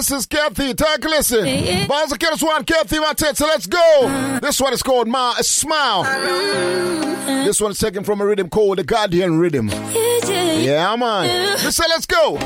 this 0.00 0.10
is 0.10 0.24
Kathy. 0.24 0.72
Take 0.72 1.04
a 1.04 1.08
listen. 1.08 1.86
Bars 1.86 2.10
of 2.10 2.18
one, 2.40 2.64
Kathy 2.64 2.96
Matete. 2.96 3.42
Let's 3.42 3.66
go. 3.66 3.78
Uh-huh. 3.78 4.40
This 4.40 4.58
one 4.58 4.72
is 4.72 4.82
called 4.82 5.08
My 5.08 5.34
Smile. 5.42 6.00
Uh-huh. 6.00 7.44
This 7.44 7.60
one 7.60 7.72
is 7.72 7.78
taken 7.78 8.02
from 8.02 8.22
a 8.22 8.24
rhythm 8.24 8.48
called 8.48 8.78
the 8.78 8.84
Guardian 8.84 9.38
Rhythm. 9.38 9.68
Yeah, 9.68 10.96
man. 10.96 11.28
Uh-huh. 11.28 11.66
Listen, 11.66 11.84
let's 11.90 12.06
go. 12.06 12.38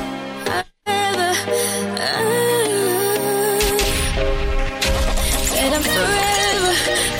Said 5.53 5.71
I'm 5.71 5.81
forever, 5.95 6.73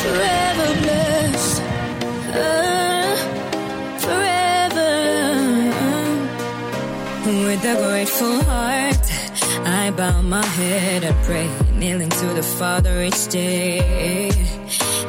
forever 0.03 0.67
blessed. 0.81 1.61
Uh, 2.35 3.15
forever. 3.99 4.89
With 7.25 7.63
a 7.63 7.75
grateful 7.87 8.44
bow 9.95 10.21
my 10.21 10.45
head 10.45 11.05
I 11.05 11.13
pray, 11.23 11.49
kneeling 11.73 12.09
to 12.09 12.27
the 12.27 12.43
Father 12.43 13.01
each 13.03 13.27
day. 13.27 14.29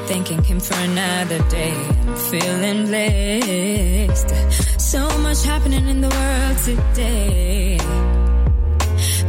Thanking 0.07 0.43
Him 0.45 0.61
for 0.61 0.75
another 0.75 1.39
day. 1.49 1.75
I'm 2.07 2.17
feeling 2.17 2.87
blessed. 2.87 4.29
So 4.81 5.01
much 5.19 5.43
happening 5.45 5.89
in 5.89 6.01
the 6.01 6.09
world 6.09 6.59
today 6.59 7.79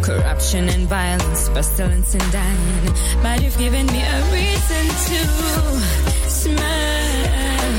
corruption 0.02 0.70
and 0.70 0.88
violence, 0.88 1.50
pestilence 1.50 2.14
and 2.14 2.32
dying. 2.32 2.94
But 3.22 3.42
you've 3.44 3.58
given 3.58 3.86
me 3.88 4.02
a 4.02 4.20
reason 4.32 4.86
to 5.08 5.20
smile, 6.30 7.74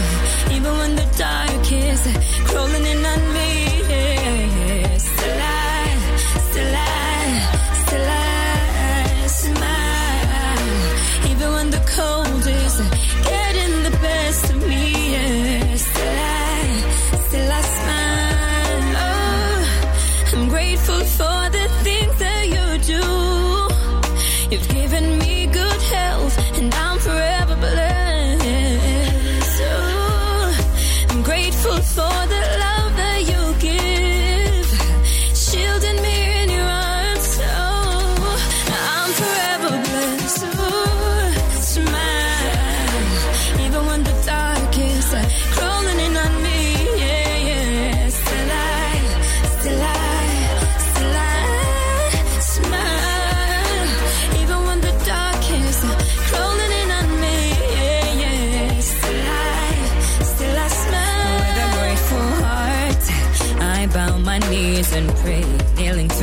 even 0.53 0.73
when 0.81 0.97
the 0.97 1.09
dark 1.17 1.73
is 1.73 2.03
crawling 2.49 2.85
in 2.85 3.07
on 3.07 3.33
me. 3.33 3.48
Cold 11.99 12.28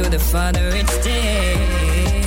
the 0.09 0.19
Father 0.19 0.67
each 0.75 1.03
day, 1.03 2.21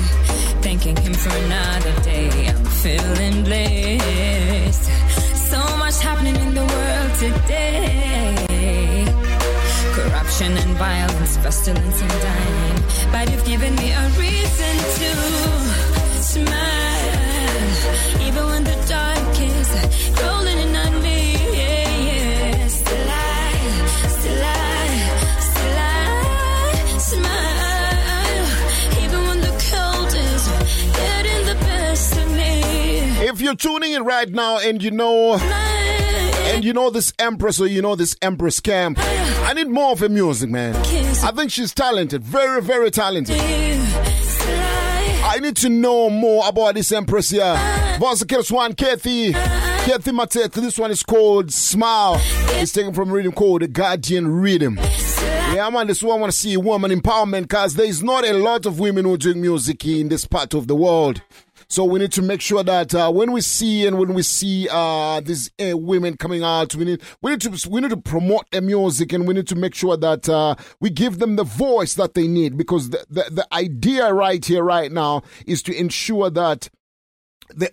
thanking 0.62 0.96
Him 0.96 1.14
for 1.14 1.34
another 1.44 1.94
day. 2.02 2.48
I'm 2.48 2.64
feeling 2.82 3.44
blessed. 3.44 4.84
So 5.50 5.58
much 5.78 5.98
happening 6.00 6.36
in 6.36 6.54
the 6.54 6.66
world 6.74 7.12
today 7.18 8.38
corruption 10.38 10.56
and 10.56 10.76
violence, 10.76 11.36
pestilence 11.38 12.00
and 12.00 12.10
dying. 12.22 12.78
But 13.12 13.30
you've 13.30 13.44
given 13.44 13.74
me 13.76 13.90
a 13.90 14.08
reason 14.10 14.27
you're 33.48 33.56
tuning 33.56 33.94
in 33.94 34.04
right 34.04 34.28
now 34.28 34.58
and 34.58 34.82
you 34.82 34.90
know 34.90 35.38
and 35.38 36.62
you 36.62 36.74
know 36.74 36.90
this 36.90 37.14
empress 37.18 37.58
or 37.58 37.66
you 37.66 37.80
know 37.80 37.96
this 37.96 38.14
empress 38.20 38.60
camp, 38.60 38.98
I 39.00 39.54
need 39.54 39.68
more 39.68 39.92
of 39.92 40.00
her 40.00 40.10
music, 40.10 40.50
man. 40.50 40.76
I 40.76 41.30
think 41.30 41.50
she's 41.50 41.72
talented, 41.72 42.22
very, 42.22 42.60
very 42.60 42.90
talented. 42.90 43.38
I 43.40 45.38
need 45.40 45.56
to 45.56 45.70
know 45.70 46.10
more 46.10 46.46
about 46.46 46.74
this 46.74 46.92
empress 46.92 47.30
here. 47.30 47.54
Boss 47.98 48.22
Kids 48.24 48.52
one, 48.52 48.74
Kathy. 48.74 49.32
Kathy 49.32 50.10
Matete. 50.10 50.52
This 50.52 50.78
one 50.78 50.90
is 50.90 51.02
called 51.02 51.50
Smile. 51.50 52.20
It's 52.60 52.72
taken 52.72 52.92
from 52.92 53.08
a 53.08 53.12
rhythm 53.14 53.32
called 53.32 53.62
The 53.62 53.68
Guardian 53.68 54.28
Rhythm. 54.28 54.78
Yeah, 55.54 55.70
man, 55.70 55.86
this 55.86 56.02
one 56.02 56.18
I 56.18 56.20
want 56.20 56.32
to 56.32 56.38
see 56.38 56.54
woman 56.58 56.90
empowerment 56.90 57.42
because 57.42 57.76
there 57.76 57.86
is 57.86 58.02
not 58.02 58.26
a 58.26 58.34
lot 58.34 58.66
of 58.66 58.78
women 58.78 59.06
who 59.06 59.14
are 59.14 59.18
doing 59.18 59.40
music 59.40 59.86
in 59.86 60.10
this 60.10 60.26
part 60.26 60.52
of 60.52 60.66
the 60.66 60.76
world. 60.76 61.22
So 61.70 61.84
we 61.84 61.98
need 61.98 62.12
to 62.12 62.22
make 62.22 62.40
sure 62.40 62.62
that 62.64 62.94
uh, 62.94 63.10
when 63.12 63.30
we 63.30 63.42
see 63.42 63.86
and 63.86 63.98
when 63.98 64.14
we 64.14 64.22
see 64.22 64.68
uh, 64.70 65.20
these 65.20 65.50
uh, 65.60 65.76
women 65.76 66.16
coming 66.16 66.42
out, 66.42 66.74
we 66.74 66.86
need 66.86 67.02
we 67.20 67.32
need 67.32 67.42
to 67.42 67.68
we 67.68 67.82
need 67.82 67.90
to 67.90 67.98
promote 67.98 68.50
their 68.50 68.62
music 68.62 69.12
and 69.12 69.28
we 69.28 69.34
need 69.34 69.46
to 69.48 69.54
make 69.54 69.74
sure 69.74 69.96
that 69.98 70.28
uh, 70.30 70.54
we 70.80 70.88
give 70.88 71.18
them 71.18 71.36
the 71.36 71.44
voice 71.44 71.94
that 71.94 72.14
they 72.14 72.26
need 72.26 72.56
because 72.56 72.88
the, 72.88 73.04
the 73.10 73.24
the 73.30 73.54
idea 73.54 74.12
right 74.14 74.42
here 74.42 74.64
right 74.64 74.90
now 74.90 75.22
is 75.46 75.62
to 75.64 75.78
ensure 75.78 76.30
that 76.30 76.70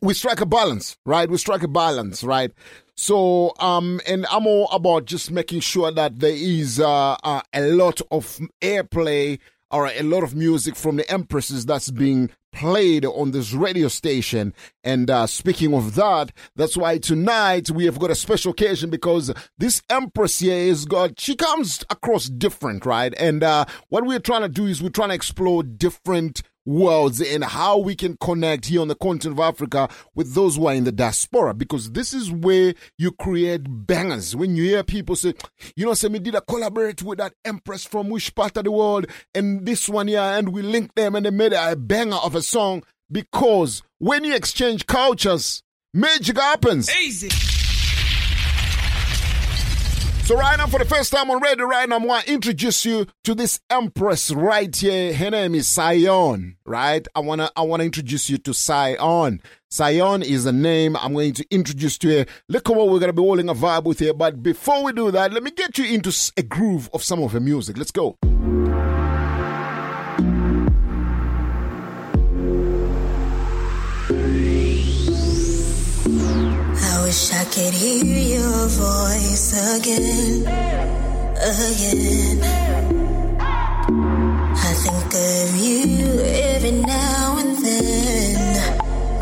we 0.01 0.13
strike 0.13 0.41
a 0.41 0.45
balance, 0.45 0.97
right? 1.05 1.29
We 1.29 1.37
strike 1.37 1.63
a 1.63 1.67
balance, 1.67 2.23
right? 2.23 2.51
So, 2.95 3.53
um, 3.59 3.99
and 4.07 4.25
I'm 4.31 4.47
all 4.47 4.69
about 4.71 5.05
just 5.05 5.31
making 5.31 5.61
sure 5.61 5.91
that 5.91 6.19
there 6.19 6.33
is 6.33 6.79
uh, 6.79 7.15
uh, 7.23 7.41
a 7.53 7.61
lot 7.71 8.01
of 8.11 8.39
airplay 8.61 9.39
or 9.71 9.87
a 9.87 10.03
lot 10.03 10.23
of 10.23 10.35
music 10.35 10.75
from 10.75 10.95
the 10.95 11.11
Empresses 11.11 11.65
that's 11.65 11.91
being 11.91 12.29
played 12.55 13.05
on 13.05 13.31
this 13.31 13.53
radio 13.53 13.89
station. 13.89 14.53
And 14.83 15.11
uh, 15.11 15.27
speaking 15.27 15.73
of 15.73 15.95
that, 15.95 16.31
that's 16.55 16.77
why 16.77 16.97
tonight 16.97 17.69
we 17.69 17.85
have 17.85 17.99
got 17.99 18.09
a 18.09 18.15
special 18.15 18.51
occasion 18.51 18.89
because 18.89 19.31
this 19.57 19.83
Empress 19.89 20.39
here 20.39 20.57
is 20.57 20.85
got, 20.85 21.19
she 21.19 21.35
comes 21.35 21.83
across 21.89 22.27
different, 22.27 22.85
right? 22.85 23.13
And 23.19 23.43
uh, 23.43 23.65
what 23.89 24.05
we're 24.05 24.19
trying 24.19 24.43
to 24.43 24.49
do 24.49 24.65
is 24.65 24.81
we're 24.81 24.89
trying 24.89 25.09
to 25.09 25.15
explore 25.15 25.63
different 25.63 26.41
worlds 26.65 27.21
and 27.21 27.43
how 27.43 27.77
we 27.77 27.95
can 27.95 28.17
connect 28.17 28.65
here 28.65 28.81
on 28.81 28.87
the 28.87 28.95
continent 28.95 29.39
of 29.39 29.43
Africa 29.43 29.89
with 30.15 30.33
those 30.33 30.55
who 30.55 30.67
are 30.67 30.73
in 30.73 30.83
the 30.83 30.91
diaspora 30.91 31.53
because 31.53 31.91
this 31.91 32.13
is 32.13 32.31
where 32.31 32.73
you 32.97 33.11
create 33.11 33.61
bangers. 33.65 34.35
When 34.35 34.55
you 34.55 34.63
hear 34.63 34.83
people 34.83 35.15
say, 35.15 35.33
you 35.75 35.85
know, 35.85 36.09
me 36.09 36.19
did 36.19 36.35
a 36.35 36.41
collaborate 36.41 37.03
with 37.03 37.19
that 37.19 37.33
empress 37.43 37.85
from 37.85 38.09
which 38.09 38.33
part 38.35 38.57
of 38.57 38.63
the 38.63 38.71
world 38.71 39.07
and 39.33 39.65
this 39.65 39.87
one 39.89 40.07
here 40.07 40.19
and 40.19 40.49
we 40.49 40.61
linked 40.61 40.95
them 40.95 41.15
and 41.15 41.25
they 41.25 41.31
made 41.31 41.53
a 41.53 41.75
banger 41.75 42.17
of 42.17 42.35
a 42.35 42.41
song 42.41 42.83
because 43.11 43.83
when 43.99 44.23
you 44.23 44.35
exchange 44.35 44.85
cultures, 44.87 45.61
magic 45.93 46.37
happens. 46.37 46.89
Easy. 46.95 47.54
So 50.25 50.35
right 50.35 50.57
now, 50.57 50.65
for 50.65 50.79
the 50.79 50.85
first 50.85 51.11
time 51.11 51.29
on 51.29 51.39
radio, 51.39 51.67
right 51.67 51.87
now, 51.87 51.99
I 51.99 52.03
want 52.03 52.25
to 52.25 52.33
introduce 52.33 52.83
you 52.83 53.05
to 53.25 53.35
this 53.35 53.59
empress 53.69 54.31
right 54.31 54.75
here. 54.75 55.13
Her 55.13 55.29
name 55.29 55.53
is 55.53 55.67
Sayonne, 55.67 56.55
right? 56.65 57.07
I 57.13 57.19
wanna, 57.19 57.51
I 57.55 57.61
wanna 57.61 57.83
introduce 57.83 58.27
you 58.27 58.39
to 58.39 58.51
Sayonne. 58.51 59.39
Sayonne 59.69 60.23
is 60.23 60.47
a 60.47 60.51
name 60.51 60.95
I'm 60.97 61.13
going 61.13 61.33
to 61.35 61.45
introduce 61.51 61.99
to 61.99 62.09
you. 62.09 62.25
Look 62.49 62.67
at 62.71 62.75
what 62.75 62.89
we're 62.89 62.97
gonna 62.97 63.13
be 63.13 63.21
holding 63.21 63.49
a 63.49 63.53
vibe 63.53 63.83
with 63.83 63.99
here. 63.99 64.15
But 64.15 64.41
before 64.41 64.83
we 64.83 64.93
do 64.93 65.11
that, 65.11 65.31
let 65.31 65.43
me 65.43 65.51
get 65.51 65.77
you 65.77 65.85
into 65.85 66.11
a 66.37 66.41
groove 66.41 66.89
of 66.91 67.03
some 67.03 67.21
of 67.21 67.31
her 67.31 67.39
music. 67.39 67.77
Let's 67.77 67.91
go. 67.91 68.17
I 77.45 77.47
can 77.49 77.73
hear 77.73 78.39
your 78.39 78.67
voice 78.69 79.53
again, 79.77 80.41
again. 81.37 82.41
I 84.57 84.73
think 84.83 85.13
of 85.13 85.55
you 85.55 86.21
every 86.25 86.71
now 86.81 87.37
and 87.37 87.55
then, 87.63 88.37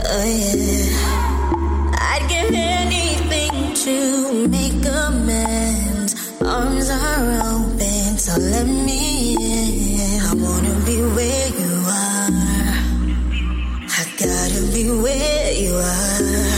oh 0.07 0.23
yeah. 0.23 0.87
I'd 1.99 2.25
give 2.29 2.53
anything 2.55 3.73
to 3.83 4.47
make 4.47 4.85
amends. 4.85 6.15
Arms 6.41 6.89
are 6.89 7.41
open, 7.55 8.17
so 8.17 8.39
let 8.39 8.65
me 8.65 9.35
in. 9.35 10.21
I 10.21 10.33
wanna 10.33 10.75
be 10.85 11.01
where 11.15 11.49
you 11.59 11.73
are. 11.85 12.31
I 13.99 14.05
gotta 14.17 14.61
be 14.73 14.89
where 14.89 15.51
you 15.51 15.75
are. 15.75 16.52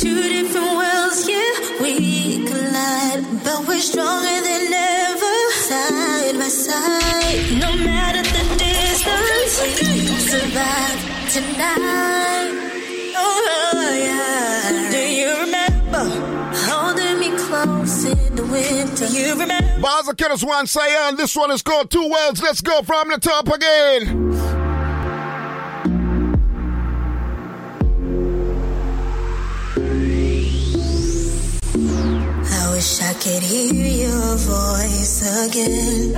From 0.00 0.08
two 0.08 0.22
different 0.22 0.76
worlds, 0.76 1.28
yeah, 1.28 1.82
we 1.82 2.46
collide, 2.46 3.44
but 3.44 3.68
we're 3.68 3.80
stronger 3.80 4.40
than 4.40 4.72
ever, 4.72 5.50
side 5.52 6.36
by 6.36 6.48
side. 6.48 7.60
No 7.60 7.76
matter 7.84 8.22
the 8.22 8.44
distance, 8.56 9.60
we 9.60 10.06
survive 10.16 11.30
tonight. 11.30 12.50
Oh 13.14 13.92
yeah. 13.94 14.90
Do 14.90 14.98
you 14.98 15.30
remember 15.44 16.04
holding 16.54 17.18
me 17.20 17.36
close 17.36 18.04
in 18.06 18.36
the 18.36 18.46
winter? 18.46 19.06
Do 19.06 19.12
you 19.12 19.38
remember? 19.38 19.80
Bars 19.82 20.10
Killers 20.16 20.44
One 20.44 20.66
Sayonne. 20.66 21.16
This 21.16 21.36
one 21.36 21.50
is 21.50 21.60
called 21.60 21.90
Two 21.90 22.08
Worlds. 22.08 22.40
Let's 22.42 22.62
go 22.62 22.80
from 22.82 23.10
the 23.10 23.18
top 23.18 23.48
again. 23.48 24.59
Could 33.20 33.42
hear 33.42 34.08
your 34.08 34.36
voice 34.36 35.20
again, 35.46 36.08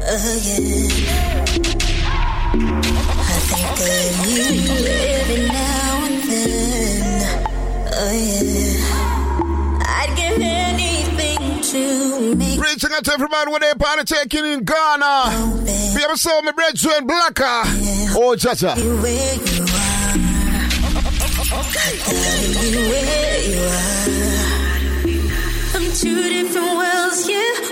again. 0.00 0.90
I 3.20 3.36
think 3.44 3.76
of 3.84 4.16
you 4.26 4.48
every 4.96 5.42
now 5.46 6.04
and 6.06 6.22
then, 6.24 7.48
oh 7.92 8.12
yeah. 8.16 8.80
I'd 9.84 10.12
give 10.16 10.40
anything 10.40 11.60
to 11.60 12.34
make 12.34 12.60
Reaching 12.60 12.92
out 12.94 13.04
to 13.04 13.12
everybody 13.12 13.52
with 13.52 13.60
their 13.60 13.74
party 13.74 14.04
taking 14.04 14.46
in 14.46 14.64
Ghana. 14.64 15.66
Be 15.94 16.02
able 16.02 16.14
to 16.14 16.18
saw 16.18 16.40
me 16.40 16.52
brethren 16.52 17.06
Blacker. 17.06 17.62
Oh, 18.16 18.34
Chacha. 18.38 18.74
you 18.80 18.96
where 19.02 19.34
you 19.34 19.62
are. 19.64 20.16
Gotta 21.74 22.08
where 22.88 23.42
you 23.44 23.60
are. 23.60 23.95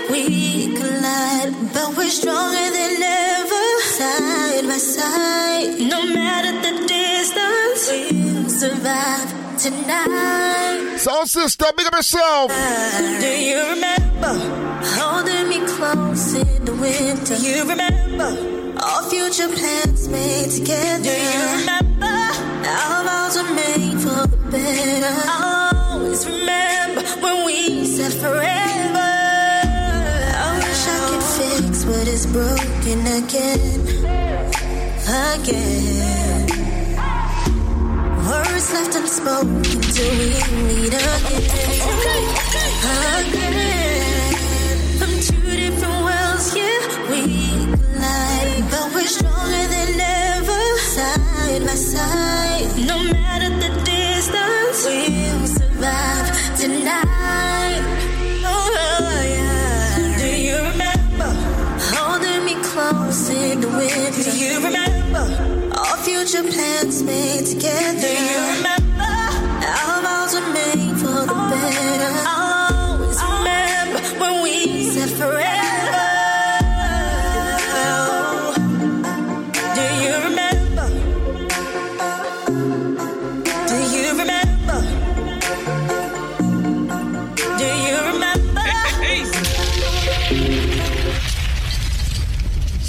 We 0.09 0.75
collide, 0.75 1.53
but 1.73 1.97
we're 1.97 2.09
stronger 2.09 2.69
than 2.77 3.01
ever, 3.01 3.65
side 3.97 4.65
by 4.67 4.77
side. 4.77 5.79
No 5.79 6.05
matter 6.05 6.53
the 6.65 6.87
distance, 6.87 7.81
we'll 7.91 8.49
survive 8.49 9.57
tonight. 9.57 10.97
So, 10.97 11.25
sister, 11.25 11.65
big 11.77 11.87
up 11.87 11.95
yourself. 11.95 12.51
Uh, 12.51 13.19
do 13.19 13.27
you 13.27 13.57
remember 13.73 14.33
holding 14.97 15.49
me 15.49 15.59
close 15.75 16.33
in 16.33 16.65
the 16.65 16.73
winter? 16.73 17.35
Do 17.37 17.47
you 17.47 17.63
remember 17.67 18.75
all 18.81 19.03
future 19.09 19.49
plans 19.49 20.07
made 20.09 20.49
together? 20.51 21.03
Do 21.03 21.09
you 21.09 21.59
remember 21.59 22.05
our 22.05 23.03
vows 23.03 23.37
were 23.37 23.53
made 23.53 23.99
for 24.01 24.27
the 24.27 24.37
better? 24.51 25.13
I'll 25.29 25.99
always 25.99 26.25
remember 26.27 27.01
when 27.21 27.45
we 27.45 27.85
said 27.85 28.13
forever. 28.13 28.64
Could 31.85 32.07
it's 32.07 32.25
broken 32.25 32.99
again, 33.05 33.81
again. 35.05 36.47
Words 38.25 38.67
left 38.73 38.95
unspoken 38.95 39.81
till 39.93 40.11
we 40.17 40.29
meet 40.65 40.93
again. 40.93 41.45
Again. 43.19 44.33
From 44.99 45.11
two 45.29 45.49
different 45.61 45.99
worlds, 46.07 46.47
yeah, 46.57 46.81
we 47.11 47.21
collide. 47.77 48.63
But 48.71 48.85
we're 48.95 49.11
stronger 49.17 49.65
than 49.75 49.99
ever, 50.01 50.63
side 50.95 51.61
by 51.67 51.75
side. 51.93 52.69
No 52.87 52.97
matter 53.13 53.54
Do 63.61 64.31
you 64.37 64.57
remember 64.57 65.71
all 65.77 65.97
future 66.03 66.43
plans 66.43 67.01
made 67.03 67.45
together? 67.45 68.01
Do 68.01 68.07
you 68.07 68.57
remember 68.57 68.84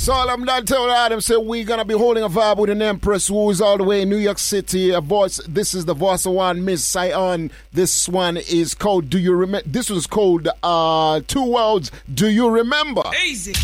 So 0.07 0.13
I'm 0.13 0.45
done 0.45 0.65
telling 0.65 0.93
Adam 0.93 1.21
said 1.21 1.39
we're 1.39 1.65
gonna 1.65 1.85
be 1.85 1.95
holding 1.95 2.23
a 2.23 2.29
vibe 2.29 2.59
with 2.59 2.71
an 2.71 2.81
empress 2.81 3.27
who 3.27 3.51
is 3.51 3.61
all 3.61 3.77
the 3.77 3.83
way 3.83 4.03
in 4.03 4.09
New 4.09 4.19
York 4.19 4.39
City. 4.39 4.91
A 4.93 5.01
voice. 5.01 5.41
This 5.49 5.75
is 5.75 5.85
the 5.85 5.95
voice 5.95 6.25
of 6.27 6.35
one 6.35 6.65
Miss 6.65 6.85
Sayonne. 6.85 7.51
This 7.73 8.09
one 8.09 8.37
is 8.37 8.73
called. 8.73 9.11
Do 9.11 9.19
you 9.19 9.35
remember? 9.35 9.69
This 9.69 9.91
was 9.91 10.07
called 10.07 10.47
uh, 10.63 11.23
Two 11.27 11.45
Worlds. 11.45 11.91
Do 12.15 12.29
you 12.29 12.49
remember? 12.49 13.03
Easy. 13.25 13.55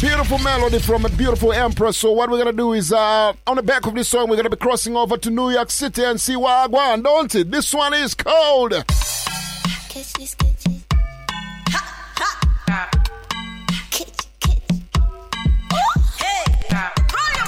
Beautiful 0.00 0.38
melody 0.38 0.78
from 0.78 1.04
a 1.04 1.10
beautiful 1.10 1.52
empress. 1.52 1.98
So 1.98 2.12
what 2.12 2.30
we're 2.30 2.38
gonna 2.38 2.54
do 2.54 2.72
is 2.72 2.90
uh, 2.90 3.34
on 3.46 3.56
the 3.56 3.62
back 3.62 3.84
of 3.84 3.94
this 3.94 4.08
song 4.08 4.30
we're 4.30 4.36
gonna 4.36 4.48
be 4.48 4.56
crossing 4.56 4.96
over 4.96 5.18
to 5.18 5.28
New 5.28 5.50
York 5.50 5.70
City 5.70 6.04
and 6.04 6.18
see 6.18 6.36
what 6.36 6.52
I 6.52 6.66
want, 6.68 7.04
don't 7.04 7.34
it? 7.34 7.50
This 7.50 7.74
one 7.74 7.92
is 7.92 8.14
called. 8.14 8.72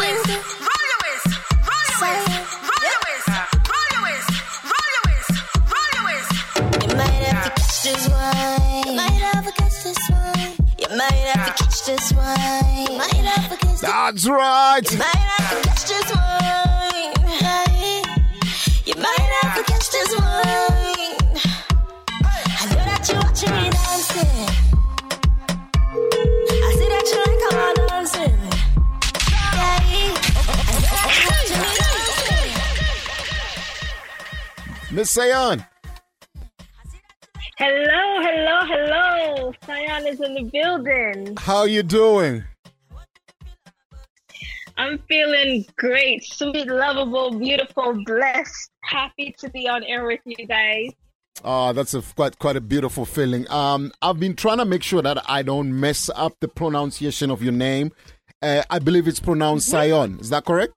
Waist, 0.06 0.28
roll 0.60 0.84
your 0.90 1.00
waist, 1.04 1.28
roll 1.66 1.84
your 1.90 2.00
waist, 2.02 2.26
roll 2.62 2.84
your 2.90 3.00
waist, 3.06 3.28
roll 3.70 3.86
your 3.92 4.02
waist, 4.06 4.30
roll 4.70 4.88
your 4.94 5.04
waist, 5.08 5.30
roll 5.72 5.88
your 5.94 6.04
waist. 6.06 6.30
You 6.82 6.94
might 6.96 7.22
have 7.26 7.42
to 7.44 7.50
catch 7.60 7.82
this 7.82 8.08
one. 8.08 8.86
You 8.86 8.94
might 8.94 9.20
have 9.26 9.44
to 9.46 9.52
catch 9.52 9.78
this 9.82 9.98
one. 10.10 10.54
You 10.78 10.88
might 10.96 11.12
have 11.12 11.46
to 11.46 11.62
catch 11.64 11.84
this 11.86 12.12
one. 12.12 12.36
You 12.90 12.98
might 12.98 13.14
have 13.14 13.50
to 13.50 13.56
catch 13.66 13.80
That's 13.80 14.28
right. 14.28 14.90
You 14.92 14.98
might 14.98 15.16
have 15.16 15.50
to 15.50 15.68
catch 15.68 15.84
this 15.86 16.08
one. 16.14 16.26
You 18.86 18.94
might 19.02 19.30
have 19.42 19.54
to 19.56 19.62
catch 19.72 19.90
this 19.90 20.10
one. 20.14 20.24
I 22.58 22.64
know 22.70 22.84
that 22.86 23.08
you're 23.08 23.20
watching 23.20 23.54
me 23.56 23.70
dancing. 23.70 24.46
I 26.62 26.70
see 26.78 26.88
that 26.88 27.06
you 27.10 27.18
like 27.26 27.42
how 27.50 27.70
I'm 27.70 27.75
Miss 34.96 35.10
Sayonne. 35.10 35.62
Hello, 37.58 38.22
hello, 38.22 38.60
hello. 38.64 39.52
Sayonne 39.66 40.06
is 40.06 40.22
in 40.22 40.32
the 40.32 40.44
building. 40.44 41.36
How 41.36 41.58
are 41.58 41.68
you 41.68 41.82
doing? 41.82 42.44
I'm 44.78 44.98
feeling 45.06 45.66
great, 45.76 46.24
sweet, 46.24 46.66
lovable, 46.66 47.38
beautiful, 47.38 48.02
blessed, 48.06 48.70
happy 48.84 49.34
to 49.38 49.50
be 49.50 49.68
on 49.68 49.84
air 49.84 50.06
with 50.06 50.20
you 50.24 50.46
guys. 50.46 50.92
Oh, 51.44 51.74
that's 51.74 51.92
a 51.92 52.00
quite 52.00 52.38
quite 52.38 52.56
a 52.56 52.62
beautiful 52.62 53.04
feeling. 53.04 53.46
Um, 53.50 53.92
I've 54.00 54.18
been 54.18 54.34
trying 54.34 54.58
to 54.58 54.64
make 54.64 54.82
sure 54.82 55.02
that 55.02 55.22
I 55.28 55.42
don't 55.42 55.78
mess 55.78 56.08
up 56.16 56.40
the 56.40 56.48
pronunciation 56.48 57.30
of 57.30 57.42
your 57.42 57.52
name. 57.52 57.92
Uh, 58.40 58.62
I 58.70 58.78
believe 58.78 59.06
it's 59.08 59.20
pronounced 59.20 59.68
Sayonne. 59.68 60.20
Is 60.20 60.30
that 60.30 60.46
correct? 60.46 60.72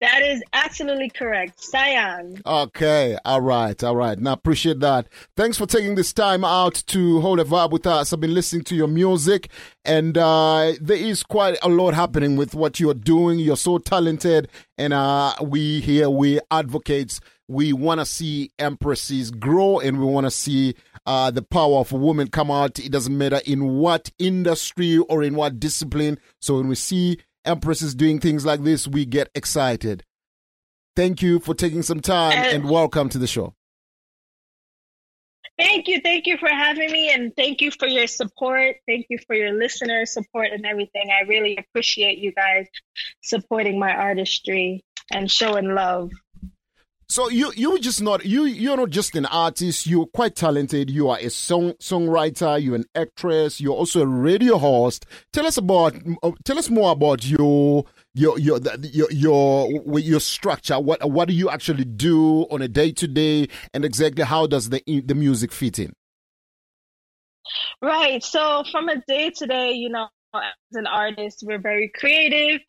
That 0.00 0.22
is 0.22 0.42
absolutely 0.52 1.10
correct. 1.10 1.60
Sayonne. 1.60 2.40
Okay, 2.46 3.18
all 3.24 3.40
right, 3.40 3.82
all 3.82 3.96
right. 3.96 4.16
Now 4.16 4.34
appreciate 4.34 4.78
that. 4.80 5.08
Thanks 5.36 5.58
for 5.58 5.66
taking 5.66 5.96
this 5.96 6.12
time 6.12 6.44
out 6.44 6.74
to 6.88 7.20
hold 7.20 7.40
a 7.40 7.44
vibe 7.44 7.72
with 7.72 7.84
us. 7.84 8.12
I've 8.12 8.20
been 8.20 8.34
listening 8.34 8.62
to 8.64 8.76
your 8.76 8.86
music, 8.86 9.50
and 9.84 10.16
uh, 10.16 10.74
there 10.80 10.96
is 10.96 11.24
quite 11.24 11.58
a 11.62 11.68
lot 11.68 11.94
happening 11.94 12.36
with 12.36 12.54
what 12.54 12.78
you're 12.78 12.94
doing. 12.94 13.40
You're 13.40 13.56
so 13.56 13.78
talented, 13.78 14.48
and 14.76 14.92
uh, 14.92 15.34
we 15.42 15.80
here 15.80 16.08
we 16.08 16.38
advocates. 16.50 17.20
We 17.48 17.72
want 17.72 17.98
to 18.00 18.06
see 18.06 18.50
empresses 18.58 19.32
grow, 19.32 19.80
and 19.80 19.98
we 19.98 20.04
want 20.04 20.26
to 20.26 20.30
see 20.30 20.76
uh, 21.06 21.30
the 21.30 21.42
power 21.42 21.78
of 21.78 21.90
a 21.90 21.96
woman 21.96 22.28
come 22.28 22.50
out. 22.50 22.78
It 22.78 22.92
doesn't 22.92 23.16
matter 23.16 23.40
in 23.46 23.78
what 23.78 24.10
industry 24.18 24.98
or 24.98 25.22
in 25.22 25.34
what 25.34 25.58
discipline. 25.58 26.20
So 26.40 26.58
when 26.58 26.68
we 26.68 26.74
see 26.74 27.18
empresses 27.44 27.94
doing 27.94 28.20
things 28.20 28.44
like 28.44 28.62
this, 28.62 28.86
we 28.86 29.04
get 29.04 29.30
excited. 29.34 30.04
Thank 30.96 31.22
you 31.22 31.38
for 31.38 31.54
taking 31.54 31.82
some 31.82 32.00
time 32.00 32.38
Uh, 32.38 32.48
and 32.54 32.68
welcome 32.68 33.08
to 33.10 33.18
the 33.18 33.26
show. 33.26 33.54
Thank 35.58 35.88
you. 35.88 36.00
Thank 36.00 36.26
you 36.26 36.36
for 36.38 36.48
having 36.48 36.92
me 36.92 37.12
and 37.12 37.34
thank 37.36 37.60
you 37.60 37.72
for 37.72 37.88
your 37.88 38.06
support. 38.06 38.76
Thank 38.86 39.06
you 39.10 39.18
for 39.26 39.34
your 39.34 39.52
listener 39.52 40.06
support 40.06 40.48
and 40.52 40.64
everything. 40.64 41.10
I 41.10 41.26
really 41.26 41.56
appreciate 41.56 42.18
you 42.18 42.32
guys 42.32 42.68
supporting 43.22 43.78
my 43.78 43.92
artistry 43.92 44.84
and 45.10 45.28
showing 45.28 45.74
love. 45.74 46.12
So 47.10 47.30
you 47.30 47.52
you 47.56 47.78
just 47.78 48.02
not 48.02 48.26
you 48.26 48.44
you're 48.44 48.76
not 48.76 48.90
just 48.90 49.16
an 49.16 49.24
artist. 49.24 49.86
You're 49.86 50.04
quite 50.06 50.36
talented. 50.36 50.90
You 50.90 51.08
are 51.08 51.18
a 51.18 51.30
song 51.30 51.72
songwriter. 51.80 52.62
You're 52.62 52.74
an 52.74 52.84
actress. 52.94 53.62
You're 53.62 53.74
also 53.74 54.02
a 54.02 54.06
radio 54.06 54.58
host. 54.58 55.06
Tell 55.32 55.46
us 55.46 55.56
about 55.56 55.96
uh, 56.22 56.32
tell 56.44 56.58
us 56.58 56.68
more 56.68 56.92
about 56.92 57.24
your 57.24 57.86
your 58.12 58.38
your 58.38 58.60
your 58.82 59.10
your 59.10 59.98
your 59.98 60.20
structure. 60.20 60.78
What 60.78 61.10
what 61.10 61.28
do 61.28 61.34
you 61.34 61.48
actually 61.48 61.86
do 61.86 62.42
on 62.50 62.60
a 62.60 62.68
day 62.68 62.92
to 62.92 63.08
day, 63.08 63.48
and 63.72 63.86
exactly 63.86 64.24
how 64.24 64.46
does 64.46 64.68
the 64.68 64.82
the 64.86 65.14
music 65.14 65.50
fit 65.50 65.78
in? 65.78 65.94
Right. 67.80 68.22
So 68.22 68.64
from 68.70 68.90
a 68.90 69.02
day 69.08 69.30
to 69.30 69.46
day, 69.46 69.72
you 69.72 69.88
know, 69.88 70.08
as 70.34 70.42
an 70.72 70.86
artist, 70.86 71.42
we're 71.46 71.58
very 71.58 71.90
creative. 71.94 72.60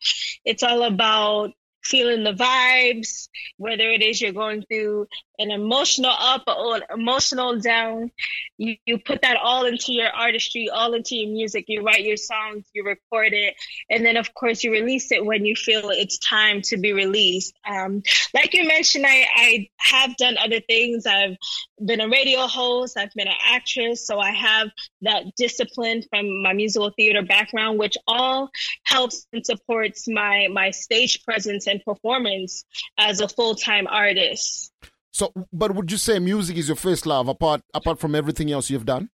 It's 0.46 0.62
all 0.62 0.82
about 0.82 1.50
feeling 1.82 2.24
the 2.24 2.32
vibes, 2.32 3.28
whether 3.56 3.90
it 3.90 4.02
is 4.02 4.20
you're 4.20 4.32
going 4.32 4.62
through 4.62 5.06
an 5.40 5.50
emotional 5.50 6.12
up 6.16 6.44
or 6.46 6.80
emotional 6.94 7.58
down, 7.58 8.10
you, 8.58 8.76
you 8.84 8.98
put 8.98 9.22
that 9.22 9.38
all 9.38 9.64
into 9.64 9.92
your 9.92 10.10
artistry, 10.10 10.68
all 10.68 10.92
into 10.92 11.16
your 11.16 11.30
music. 11.30 11.64
You 11.66 11.82
write 11.82 12.04
your 12.04 12.18
songs, 12.18 12.66
you 12.74 12.84
record 12.84 13.32
it, 13.32 13.54
and 13.88 14.04
then 14.04 14.16
of 14.16 14.32
course 14.34 14.62
you 14.62 14.70
release 14.70 15.10
it 15.10 15.24
when 15.24 15.46
you 15.46 15.56
feel 15.56 15.88
it's 15.88 16.18
time 16.18 16.60
to 16.62 16.76
be 16.76 16.92
released. 16.92 17.54
Um, 17.66 18.02
like 18.34 18.52
you 18.52 18.66
mentioned, 18.66 19.06
I, 19.06 19.26
I 19.34 19.68
have 19.78 20.16
done 20.18 20.36
other 20.38 20.60
things. 20.60 21.06
I've 21.06 21.36
been 21.84 22.02
a 22.02 22.08
radio 22.08 22.46
host, 22.46 22.98
I've 22.98 23.12
been 23.14 23.28
an 23.28 23.34
actress, 23.46 24.06
so 24.06 24.18
I 24.18 24.32
have 24.32 24.68
that 25.00 25.24
discipline 25.36 26.02
from 26.10 26.42
my 26.42 26.52
musical 26.52 26.90
theater 26.90 27.22
background, 27.22 27.78
which 27.78 27.96
all 28.06 28.50
helps 28.84 29.26
and 29.32 29.44
supports 29.44 30.06
my 30.06 30.48
my 30.52 30.70
stage 30.70 31.24
presence 31.24 31.66
and 31.66 31.82
performance 31.82 32.64
as 32.98 33.20
a 33.20 33.28
full 33.28 33.54
time 33.54 33.86
artist. 33.86 34.70
So, 35.12 35.32
but 35.52 35.74
would 35.74 35.90
you 35.90 35.98
say 35.98 36.18
music 36.18 36.56
is 36.56 36.68
your 36.68 36.76
first 36.76 37.06
love 37.06 37.28
apart 37.28 37.62
apart 37.74 37.98
from 37.98 38.14
everything 38.14 38.50
else 38.50 38.70
you've 38.70 38.86
done? 38.86 39.10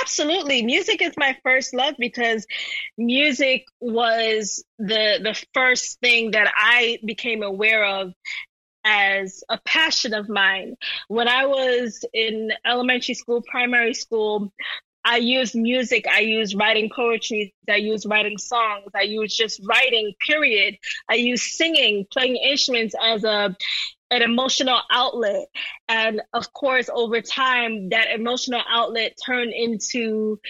Absolutely. 0.00 0.62
Music 0.62 1.00
is 1.00 1.14
my 1.16 1.36
first 1.42 1.72
love 1.72 1.94
because 1.98 2.46
music 2.98 3.64
was 3.80 4.62
the 4.78 5.18
the 5.22 5.44
first 5.54 5.98
thing 6.00 6.32
that 6.32 6.52
I 6.54 6.98
became 7.04 7.42
aware 7.42 7.84
of 7.84 8.12
as 8.84 9.42
a 9.48 9.58
passion 9.64 10.12
of 10.12 10.28
mine. 10.28 10.76
When 11.08 11.28
I 11.28 11.46
was 11.46 12.04
in 12.12 12.52
elementary 12.66 13.14
school, 13.14 13.42
primary 13.42 13.94
school, 13.94 14.52
I 15.04 15.18
use 15.18 15.54
music, 15.54 16.06
I 16.10 16.20
use 16.20 16.54
writing 16.54 16.90
poetry, 16.94 17.54
I 17.68 17.76
use 17.76 18.06
writing 18.06 18.38
songs, 18.38 18.90
I 18.94 19.02
use 19.02 19.36
just 19.36 19.60
writing, 19.68 20.14
period. 20.26 20.76
I 21.08 21.14
use 21.14 21.56
singing, 21.56 22.06
playing 22.10 22.36
instruments 22.36 22.94
as 23.00 23.24
a 23.24 23.56
an 24.10 24.22
emotional 24.22 24.80
outlet. 24.90 25.46
And 25.88 26.22
of 26.32 26.52
course, 26.52 26.88
over 26.92 27.20
time, 27.20 27.90
that 27.90 28.10
emotional 28.10 28.62
outlet 28.68 29.16
turned 29.24 29.52
into 29.52 30.40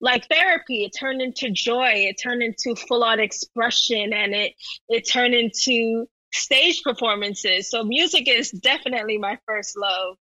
like 0.00 0.26
therapy. 0.28 0.84
It 0.84 0.92
turned 0.98 1.20
into 1.20 1.50
joy. 1.50 1.92
It 1.94 2.16
turned 2.22 2.42
into 2.42 2.74
full 2.74 3.04
on 3.04 3.20
expression 3.20 4.12
and 4.12 4.34
it 4.34 4.54
it 4.88 5.08
turned 5.08 5.34
into 5.34 6.06
stage 6.32 6.82
performances. 6.82 7.70
So 7.70 7.84
music 7.84 8.28
is 8.28 8.50
definitely 8.50 9.18
my 9.18 9.38
first 9.46 9.76
love. 9.76 10.16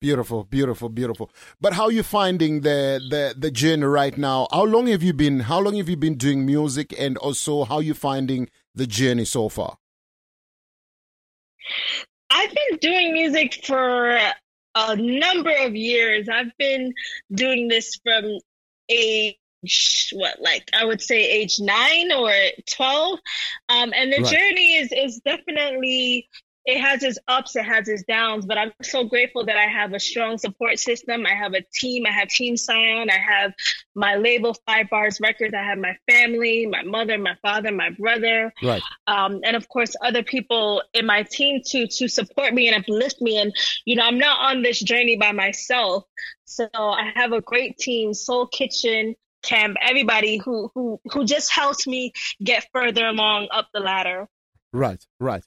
Beautiful, 0.00 0.44
beautiful, 0.44 0.88
beautiful. 0.88 1.30
But 1.60 1.74
how 1.74 1.84
are 1.84 1.92
you 1.92 2.02
finding 2.02 2.62
the, 2.62 3.02
the 3.10 3.34
the 3.38 3.50
journey 3.50 3.84
right 3.84 4.16
now? 4.16 4.48
How 4.50 4.64
long 4.64 4.86
have 4.86 5.02
you 5.02 5.12
been 5.12 5.40
how 5.40 5.60
long 5.60 5.76
have 5.76 5.90
you 5.90 5.96
been 5.96 6.16
doing 6.16 6.46
music 6.46 6.94
and 6.98 7.18
also 7.18 7.64
how 7.64 7.76
are 7.76 7.82
you 7.82 7.92
finding 7.92 8.48
the 8.74 8.86
journey 8.86 9.26
so 9.26 9.50
far? 9.50 9.76
I've 12.30 12.48
been 12.48 12.78
doing 12.80 13.12
music 13.12 13.60
for 13.66 14.18
a 14.74 14.96
number 14.96 15.54
of 15.54 15.76
years. 15.76 16.30
I've 16.30 16.56
been 16.58 16.94
doing 17.34 17.68
this 17.68 18.00
from 18.02 18.24
age 18.88 19.36
what 20.14 20.40
like 20.40 20.70
I 20.72 20.86
would 20.86 21.02
say 21.02 21.22
age 21.28 21.60
nine 21.60 22.10
or 22.10 22.32
twelve, 22.74 23.18
um, 23.68 23.92
and 23.94 24.10
the 24.10 24.22
right. 24.22 24.32
journey 24.32 24.76
is 24.76 24.92
is 24.92 25.20
definitely 25.26 26.26
it 26.66 26.80
has 26.80 27.02
its 27.02 27.18
ups, 27.26 27.56
it 27.56 27.64
has 27.64 27.88
its 27.88 28.02
downs, 28.02 28.44
but 28.44 28.58
I'm 28.58 28.72
so 28.82 29.04
grateful 29.04 29.46
that 29.46 29.56
I 29.56 29.66
have 29.66 29.94
a 29.94 30.00
strong 30.00 30.36
support 30.36 30.78
system. 30.78 31.24
I 31.24 31.34
have 31.34 31.54
a 31.54 31.62
team. 31.72 32.04
I 32.06 32.10
have 32.10 32.28
Team 32.28 32.56
Sayonne. 32.56 33.08
I 33.10 33.18
have 33.18 33.52
my 33.94 34.16
label, 34.16 34.54
Five 34.66 34.90
Bars 34.90 35.20
Records. 35.20 35.54
I 35.54 35.62
have 35.62 35.78
my 35.78 35.96
family, 36.08 36.66
my 36.66 36.82
mother, 36.82 37.16
my 37.16 37.34
father, 37.40 37.72
my 37.72 37.90
brother, 37.90 38.52
right, 38.62 38.82
um, 39.06 39.40
and 39.42 39.56
of 39.56 39.68
course 39.68 39.94
other 40.02 40.22
people 40.22 40.82
in 40.92 41.06
my 41.06 41.22
team 41.22 41.62
to 41.66 41.86
to 41.86 42.08
support 42.08 42.52
me 42.52 42.68
and 42.68 42.76
uplift 42.76 43.20
me. 43.22 43.38
And 43.38 43.54
you 43.86 43.96
know, 43.96 44.04
I'm 44.04 44.18
not 44.18 44.52
on 44.52 44.62
this 44.62 44.80
journey 44.80 45.16
by 45.16 45.32
myself. 45.32 46.04
So 46.44 46.68
I 46.74 47.10
have 47.14 47.32
a 47.32 47.40
great 47.40 47.78
team, 47.78 48.12
Soul 48.12 48.46
Kitchen, 48.46 49.14
Camp, 49.42 49.76
everybody 49.80 50.36
who 50.36 50.70
who 50.74 51.00
who 51.10 51.24
just 51.24 51.50
helps 51.50 51.86
me 51.86 52.12
get 52.42 52.66
further 52.72 53.06
along 53.06 53.48
up 53.50 53.68
the 53.72 53.80
ladder. 53.80 54.28
Right, 54.72 55.04
right. 55.18 55.42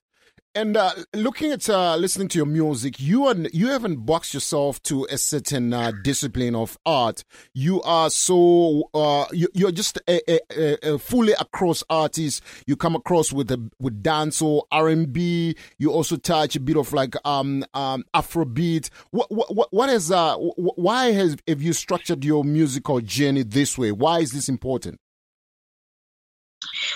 And 0.56 0.78
uh, 0.78 0.92
looking 1.16 1.52
at 1.52 1.68
uh, 1.68 1.96
listening 1.96 2.28
to 2.28 2.38
your 2.38 2.46
music, 2.46 3.00
you 3.00 3.26
are 3.26 3.36
you 3.52 3.70
haven't 3.70 4.06
boxed 4.06 4.36
yourself 4.36 4.82
to 4.84 5.08
a 5.10 5.18
certain 5.18 5.74
uh, 5.74 5.92
discipline 6.04 6.54
of 6.54 6.78
art. 6.86 7.24
You 7.56 7.82
are 7.82 8.12
so 8.12 8.88
uh, 8.94 9.26
you, 9.32 9.68
are 9.68 9.72
just 9.72 9.98
a, 10.08 10.22
a, 10.32 10.94
a, 10.94 11.00
fully 11.00 11.34
across 11.40 11.84
artist. 11.90 12.44
You 12.68 12.76
come 12.76 12.96
across 12.96 13.34
with 13.34 13.50
a, 13.50 13.68
with 13.80 14.04
dance 14.04 14.44
or 14.44 14.66
R 14.72 14.90
and 14.90 15.12
B. 15.12 15.56
You 15.80 15.92
also 15.92 16.18
touch 16.18 16.56
a 16.56 16.60
bit 16.60 16.78
of 16.78 16.94
like 16.94 17.16
um, 17.26 17.66
um 17.74 18.04
Afrobeat. 18.14 18.92
What 19.10 19.32
what 19.32 19.74
what 19.74 19.90
is 19.90 20.12
uh 20.12 20.36
why 20.38 21.14
has 21.14 21.36
have 21.48 21.64
you 21.64 21.74
structured 21.74 22.24
your 22.24 22.44
musical 22.44 23.02
journey 23.02 23.42
this 23.42 23.76
way? 23.76 23.92
Why 23.92 24.20
is 24.20 24.34
this 24.34 24.50
important? 24.50 25.00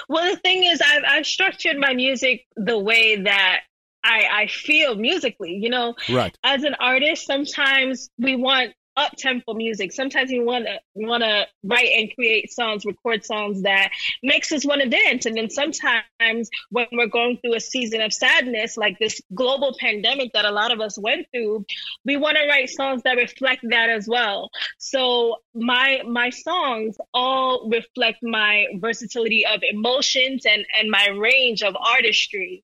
Well, 0.07 0.29
the 0.31 0.39
thing 0.39 0.63
is, 0.63 0.81
I've, 0.81 1.03
I've 1.07 1.25
structured 1.25 1.77
my 1.77 1.93
music 1.93 2.45
the 2.55 2.77
way 2.77 3.21
that 3.21 3.61
I, 4.03 4.27
I 4.31 4.47
feel 4.47 4.95
musically. 4.95 5.53
You 5.53 5.69
know, 5.69 5.95
right. 6.09 6.37
As 6.43 6.63
an 6.63 6.75
artist, 6.79 7.25
sometimes 7.25 8.09
we 8.17 8.35
want 8.35 8.73
up 8.97 9.13
tempo 9.17 9.53
music. 9.53 9.93
Sometimes 9.93 10.31
you 10.31 10.43
want 10.43 10.65
to 10.65 10.79
want 10.95 11.23
to 11.23 11.45
write 11.63 11.89
and 11.95 12.13
create 12.13 12.51
songs, 12.51 12.83
record 12.83 13.23
songs 13.23 13.61
that 13.61 13.91
makes 14.23 14.51
us 14.51 14.65
want 14.65 14.81
to 14.81 14.89
dance. 14.89 15.25
And 15.25 15.37
then 15.37 15.49
sometimes 15.49 16.49
when 16.71 16.87
we're 16.91 17.07
going 17.07 17.37
through 17.37 17.55
a 17.55 17.59
season 17.59 18.01
of 18.01 18.11
sadness, 18.11 18.75
like 18.75 18.97
this 18.99 19.21
global 19.33 19.75
pandemic 19.79 20.33
that 20.33 20.45
a 20.45 20.51
lot 20.51 20.73
of 20.73 20.81
us 20.81 20.97
went 20.97 21.27
through, 21.31 21.65
we 22.05 22.17
want 22.17 22.37
to 22.37 22.47
write 22.47 22.69
songs 22.69 23.03
that 23.03 23.17
reflect 23.17 23.61
that 23.69 23.89
as 23.89 24.07
well. 24.07 24.49
So 24.79 25.37
my 25.53 26.01
my 26.05 26.31
songs 26.31 26.97
all 27.13 27.69
reflect 27.69 28.19
my 28.23 28.65
versatility 28.79 29.45
of 29.45 29.61
emotions 29.69 30.45
and 30.45 30.65
and 30.79 30.89
my 30.89 31.09
range 31.09 31.61
of 31.61 31.75
artistry. 31.75 32.63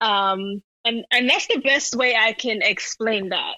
Um, 0.00 0.62
and 0.84 1.04
and 1.10 1.28
that's 1.28 1.48
the 1.48 1.58
best 1.58 1.94
way 1.96 2.14
I 2.16 2.32
can 2.32 2.62
explain 2.62 3.30
that. 3.30 3.56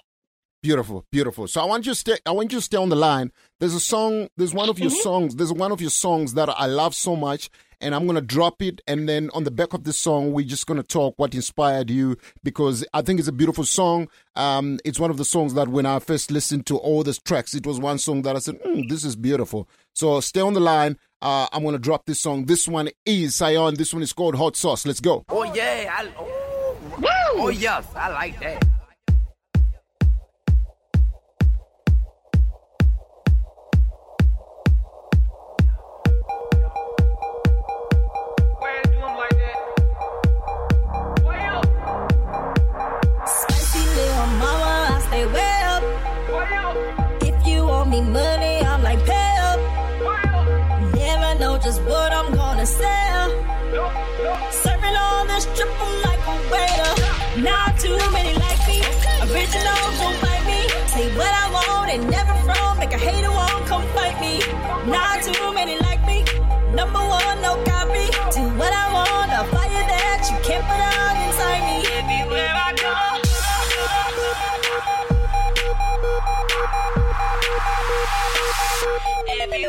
Beautiful, 0.61 1.05
beautiful. 1.09 1.47
So 1.47 1.61
I 1.61 1.65
want 1.65 1.85
you 1.85 1.93
to 1.93 1.95
stay. 1.95 2.17
I 2.25 2.31
want 2.31 2.51
you 2.51 2.57
to 2.57 2.61
stay 2.61 2.75
on 2.75 2.89
the 2.89 2.95
line. 2.95 3.31
There's 3.61 3.73
a 3.73 3.79
song. 3.79 4.27
There's 4.35 4.53
one 4.53 4.67
of 4.67 4.77
your 4.77 4.89
mm-hmm. 4.89 4.99
songs. 4.99 5.35
There's 5.35 5.53
one 5.53 5.71
of 5.71 5.79
your 5.79 5.89
songs 5.89 6.33
that 6.33 6.49
I 6.49 6.65
love 6.65 6.93
so 6.93 7.15
much, 7.15 7.49
and 7.79 7.95
I'm 7.95 8.05
gonna 8.05 8.19
drop 8.19 8.61
it. 8.61 8.81
And 8.85 9.07
then 9.07 9.29
on 9.33 9.45
the 9.45 9.51
back 9.51 9.71
of 9.73 9.85
the 9.85 9.93
song, 9.93 10.33
we're 10.33 10.45
just 10.45 10.67
gonna 10.67 10.83
talk 10.83 11.13
what 11.15 11.33
inspired 11.33 11.89
you 11.89 12.17
because 12.43 12.85
I 12.93 13.01
think 13.03 13.19
it's 13.19 13.29
a 13.29 13.33
beautiful 13.33 13.63
song. 13.63 14.09
Um, 14.35 14.79
it's 14.83 14.99
one 14.99 15.09
of 15.09 15.15
the 15.15 15.23
songs 15.23 15.53
that 15.53 15.69
when 15.69 15.85
I 15.85 15.99
first 15.99 16.29
listened 16.29 16.65
to 16.65 16.77
all 16.77 17.03
the 17.03 17.17
tracks, 17.23 17.53
it 17.53 17.65
was 17.65 17.79
one 17.79 17.97
song 17.97 18.23
that 18.23 18.35
I 18.35 18.39
said, 18.39 18.61
mm, 18.61 18.89
"This 18.89 19.05
is 19.05 19.15
beautiful." 19.15 19.69
So 19.95 20.19
stay 20.19 20.41
on 20.41 20.55
the 20.55 20.59
line. 20.59 20.97
Uh, 21.21 21.47
I'm 21.53 21.63
gonna 21.63 21.79
drop 21.79 22.05
this 22.05 22.19
song. 22.19 22.47
This 22.47 22.67
one 22.67 22.89
is 23.05 23.33
Sayonne. 23.33 23.75
This 23.75 23.93
one 23.93 24.03
is 24.03 24.11
called 24.11 24.35
Hot 24.35 24.57
Sauce. 24.57 24.85
Let's 24.85 24.99
go. 24.99 25.23
Oh 25.29 25.43
yeah. 25.43 25.95
I, 25.97 26.09
oh. 26.19 27.37
oh 27.37 27.47
yes, 27.47 27.85
I 27.95 28.09
like 28.09 28.37
that. 28.41 28.78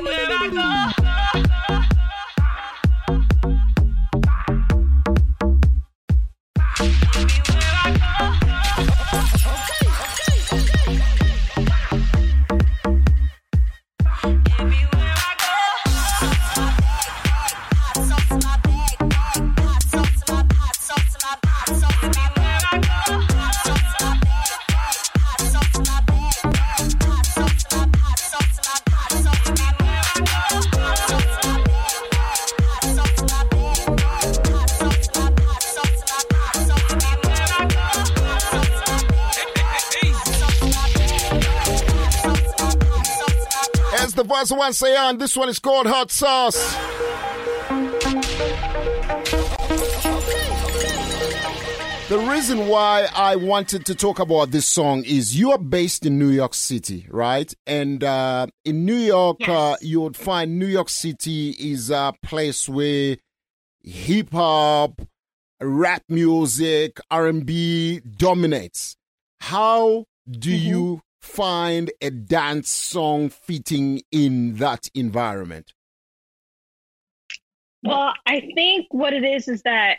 Everywhere 0.02 0.29
one 44.48 44.72
Sayonne. 44.72 45.18
This 45.18 45.36
one 45.36 45.50
is 45.50 45.58
called 45.58 45.86
Hot 45.86 46.10
Sauce. 46.10 46.56
The 52.08 52.18
reason 52.18 52.66
why 52.66 53.06
I 53.14 53.36
wanted 53.36 53.84
to 53.86 53.94
talk 53.94 54.18
about 54.18 54.50
this 54.50 54.66
song 54.66 55.04
is 55.04 55.38
you 55.38 55.52
are 55.52 55.58
based 55.58 56.06
in 56.06 56.18
New 56.18 56.30
York 56.30 56.54
City, 56.54 57.06
right? 57.10 57.52
And 57.66 58.02
uh, 58.02 58.46
in 58.64 58.86
New 58.86 58.96
York, 58.96 59.36
yes. 59.40 59.48
uh, 59.50 59.76
you 59.82 60.00
would 60.00 60.16
find 60.16 60.58
New 60.58 60.66
York 60.66 60.88
City 60.88 61.50
is 61.50 61.90
a 61.90 62.14
place 62.22 62.68
where 62.68 63.16
hip 63.84 64.32
hop, 64.32 65.02
rap 65.60 66.02
music, 66.08 66.98
R 67.10 67.26
and 67.26 67.44
B 67.44 68.00
dominates. 68.00 68.96
How 69.40 70.06
do 70.28 70.50
mm-hmm. 70.50 70.68
you 70.68 71.02
find 71.20 71.90
a 72.00 72.10
dance 72.10 72.70
song 72.70 73.28
fitting 73.28 74.02
in 74.10 74.56
that 74.56 74.88
environment? 74.94 75.72
Well, 77.82 78.12
I 78.26 78.50
think 78.54 78.86
what 78.90 79.12
it 79.12 79.24
is 79.24 79.48
is 79.48 79.62
that 79.62 79.98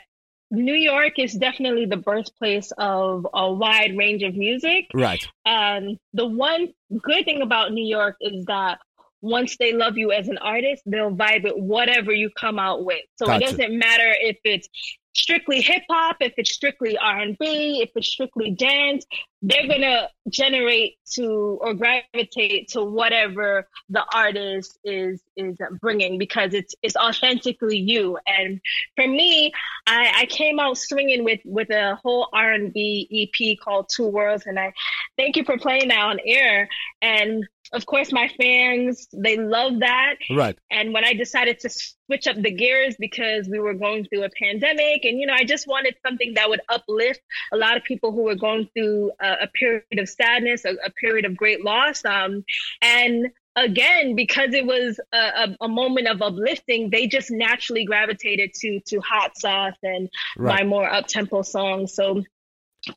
New 0.52 0.76
York 0.76 1.14
is 1.18 1.34
definitely 1.34 1.86
the 1.86 1.98
birthplace 1.98 2.72
of 2.78 3.26
a 3.34 3.52
wide 3.52 3.98
range 3.98 4.22
of 4.22 4.36
music. 4.36 4.86
Right. 4.94 5.26
Um, 5.46 5.98
the 6.14 6.28
one 6.28 6.74
good 7.02 7.26
thing 7.26 7.42
about 7.42 7.72
New 7.72 7.86
York 7.86 8.18
is 8.20 8.46
that 8.46 8.80
once 9.22 9.56
they 9.58 9.74
love 9.74 9.98
you 9.98 10.12
as 10.12 10.28
an 10.28 10.38
artist, 10.40 10.84
they'll 10.86 11.16
vibe 11.16 11.44
with 11.44 11.56
whatever 11.56 12.12
you 12.12 12.30
come 12.38 12.60
out 12.60 12.84
with. 12.84 13.02
So 13.18 13.28
gotcha. 13.28 13.46
it 13.46 13.50
doesn't 13.52 13.80
matter 13.80 14.14
if 14.20 14.38
it's 14.44 14.68
strictly 15.14 15.62
hip 15.62 15.84
hop, 15.90 16.18
if 16.20 16.34
it's 16.38 16.54
strictly 16.54 16.98
R 16.98 17.20
and 17.20 17.38
B, 17.38 17.82
if 17.82 17.92
it's 17.96 18.08
strictly 18.08 18.52
dance, 18.52 19.06
they're 19.42 19.68
gonna 19.68 20.08
generate 20.30 20.98
to 21.14 21.58
or 21.62 21.74
gravitate 21.74 22.70
to 22.70 22.84
whatever 22.84 23.68
the 23.90 24.04
artist 24.14 24.78
is 24.84 25.22
is 25.36 25.58
bringing 25.82 26.18
because 26.18 26.54
it's 26.54 26.76
it's 26.82 26.96
authentically 26.96 27.78
you. 27.78 28.18
And 28.28 28.62
for 28.96 29.08
me, 29.08 29.52
I, 29.88 30.14
I 30.22 30.26
came 30.28 30.60
out 30.60 30.78
swinging 30.78 31.24
with 31.24 31.40
with 31.44 31.70
a 31.72 31.96
whole 32.04 32.30
R 32.34 32.54
and 32.54 32.72
B 32.72 33.08
EP 33.12 33.58
called 33.64 33.90
Two 33.94 34.08
Worlds, 34.08 34.46
and 34.46 34.60
I 34.60 34.74
thank 35.18 35.36
you 35.36 35.44
for 35.44 35.58
playing 35.58 35.90
that 35.90 36.00
on 36.00 36.20
air. 36.26 36.70
And 37.02 37.48
of 37.74 37.86
course, 37.86 38.12
my 38.12 38.28
fans, 38.28 39.08
they 39.14 39.38
love 39.38 39.80
that. 39.80 40.16
Right. 40.30 40.58
And 40.70 40.94
when 40.94 41.06
I 41.06 41.14
decided 41.14 41.60
to 41.60 41.70
switch 41.70 42.28
up 42.28 42.36
the 42.36 42.52
gears 42.52 42.96
because 43.00 43.48
we 43.48 43.60
were 43.60 43.74
going 43.74 44.06
through 44.06 44.24
a 44.24 44.30
pandemic, 44.30 45.06
and, 45.06 45.20
you 45.20 45.26
know, 45.26 45.34
I 45.34 45.46
just 45.46 45.68
wanted 45.68 45.96
something 46.06 46.34
that 46.36 46.50
would 46.50 46.62
uplift 46.68 47.22
a 47.54 47.58
lot 47.58 47.78
of 47.78 47.84
people 47.84 48.12
who 48.12 48.24
were 48.24 48.36
going 48.36 48.68
through 48.74 49.12
a, 49.22 49.44
a 49.44 49.48
period 49.48 50.00
of 50.00 50.10
sadness, 50.10 50.66
a, 50.66 50.72
a, 50.86 50.92
period 50.92 51.24
of 51.24 51.38
great 51.38 51.64
loss. 51.64 52.04
Um, 52.04 52.44
and 52.82 53.28
again, 53.56 54.16
because 54.16 54.54
it 54.54 54.66
was 54.66 55.00
a, 55.14 55.18
a, 55.18 55.58
a, 55.62 55.68
moment 55.70 56.10
of 56.10 56.22
uplifting, 56.22 56.90
they 56.90 57.08
just 57.08 57.32
naturally 57.32 57.86
gravitated 57.86 58.54
to 58.56 58.80
to 58.88 59.00
hot 59.00 59.38
sauce 59.38 59.78
and 59.82 60.10
right. 60.38 60.60
my 60.60 60.66
more 60.66 60.92
up 60.92 61.08
tempo 61.08 61.42
songs. 61.42 61.94
So 61.94 62.24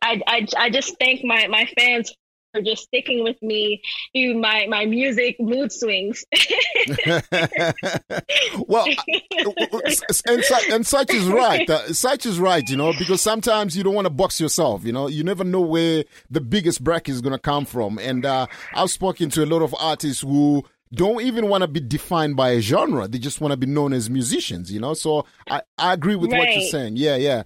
I, 0.02 0.20
I, 0.26 0.46
I 0.56 0.70
just 0.70 0.96
thank 0.98 1.24
my, 1.24 1.46
my 1.48 1.66
fans 1.78 2.12
for 2.55 2.62
just 2.62 2.85
sticking 2.85 3.25
with 3.25 3.40
me 3.43 3.83
through 4.14 4.35
my, 4.35 4.67
my 4.69 4.87
music 4.87 5.37
mood 5.40 5.73
swings. 5.73 6.25
well, 8.67 8.87
and, 10.27 10.45
and 10.71 10.87
such 10.87 11.12
is 11.12 11.27
right. 11.27 11.69
Uh, 11.69 11.93
such 11.93 12.27
is 12.27 12.38
right, 12.38 12.69
you 12.69 12.77
know, 12.77 12.93
because 12.99 13.21
sometimes 13.21 13.77
you 13.77 13.83
don't 13.83 13.95
want 13.95 14.07
to 14.07 14.11
box 14.11 14.40
yourself, 14.40 14.85
you 14.85 14.93
know, 14.93 15.09
you 15.09 15.25
never 15.25 15.45
know 15.45 15.61
where 15.61 16.05
the 16.31 16.40
biggest 16.40 16.85
break 16.85 17.09
is 17.09 17.21
going 17.21 17.33
to 17.33 17.38
come 17.38 17.64
from. 17.64 17.99
And 17.99 18.25
uh, 18.25 18.47
I've 18.75 18.90
spoken 18.90 19.31
to 19.31 19.45
a 19.45 19.47
lot 19.47 19.62
of 19.62 19.75
artists 19.79 20.23
who 20.23 20.64
don't 20.93 21.23
even 21.23 21.49
want 21.49 21.62
to 21.62 21.69
be 21.69 21.81
defined 21.81 22.37
by 22.37 22.51
a 22.51 22.61
genre. 22.61 23.09
They 23.09 23.19
just 23.19 23.40
want 23.40 23.51
to 23.51 23.57
be 23.57 23.67
known 23.67 23.93
as 23.93 24.09
musicians, 24.09 24.71
you 24.71 24.79
know. 24.79 24.95
So 24.95 25.27
I, 25.49 25.62
I 25.77 25.93
agree 25.93 26.14
with 26.14 26.31
right. 26.31 26.38
what 26.38 26.55
you're 26.55 26.69
saying. 26.69 26.97
Yeah, 26.97 27.17
yeah 27.17 27.43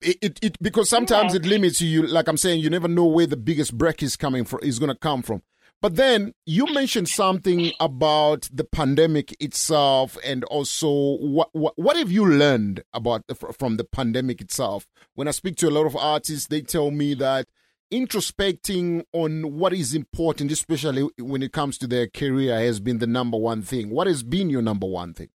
it, 0.00 0.18
it, 0.22 0.38
it 0.42 0.62
because 0.62 0.88
sometimes 0.88 1.32
yeah. 1.32 1.40
it 1.40 1.46
limits 1.46 1.80
you. 1.80 2.06
Like 2.06 2.28
I'm 2.28 2.36
saying, 2.36 2.60
you 2.60 2.70
never 2.70 2.88
know 2.88 3.04
where 3.04 3.26
the 3.26 3.36
biggest 3.36 3.76
break 3.76 4.02
is 4.02 4.16
coming 4.16 4.44
from 4.44 4.60
is 4.62 4.78
going 4.78 4.92
to 4.92 4.98
come 4.98 5.22
from. 5.22 5.42
But 5.82 5.96
then 5.96 6.32
you 6.46 6.72
mentioned 6.72 7.08
something 7.08 7.72
about 7.78 8.48
the 8.52 8.64
pandemic 8.64 9.36
itself, 9.40 10.16
and 10.24 10.44
also 10.44 10.88
what 11.18 11.50
what, 11.52 11.74
what 11.76 11.96
have 11.96 12.10
you 12.10 12.26
learned 12.26 12.84
about 12.92 13.26
the, 13.26 13.34
from 13.34 13.76
the 13.76 13.84
pandemic 13.84 14.40
itself? 14.40 14.86
When 15.14 15.28
I 15.28 15.32
speak 15.32 15.56
to 15.56 15.68
a 15.68 15.70
lot 15.70 15.86
of 15.86 15.96
artists, 15.96 16.46
they 16.46 16.62
tell 16.62 16.90
me 16.90 17.14
that 17.14 17.46
introspecting 17.92 19.04
on 19.12 19.58
what 19.58 19.72
is 19.72 19.94
important, 19.94 20.50
especially 20.50 21.08
when 21.18 21.42
it 21.42 21.52
comes 21.52 21.78
to 21.78 21.86
their 21.86 22.08
career, 22.08 22.58
has 22.58 22.80
been 22.80 22.98
the 22.98 23.06
number 23.06 23.36
one 23.36 23.62
thing. 23.62 23.90
What 23.90 24.06
has 24.06 24.22
been 24.22 24.50
your 24.50 24.62
number 24.62 24.86
one 24.86 25.12
thing? 25.12 25.28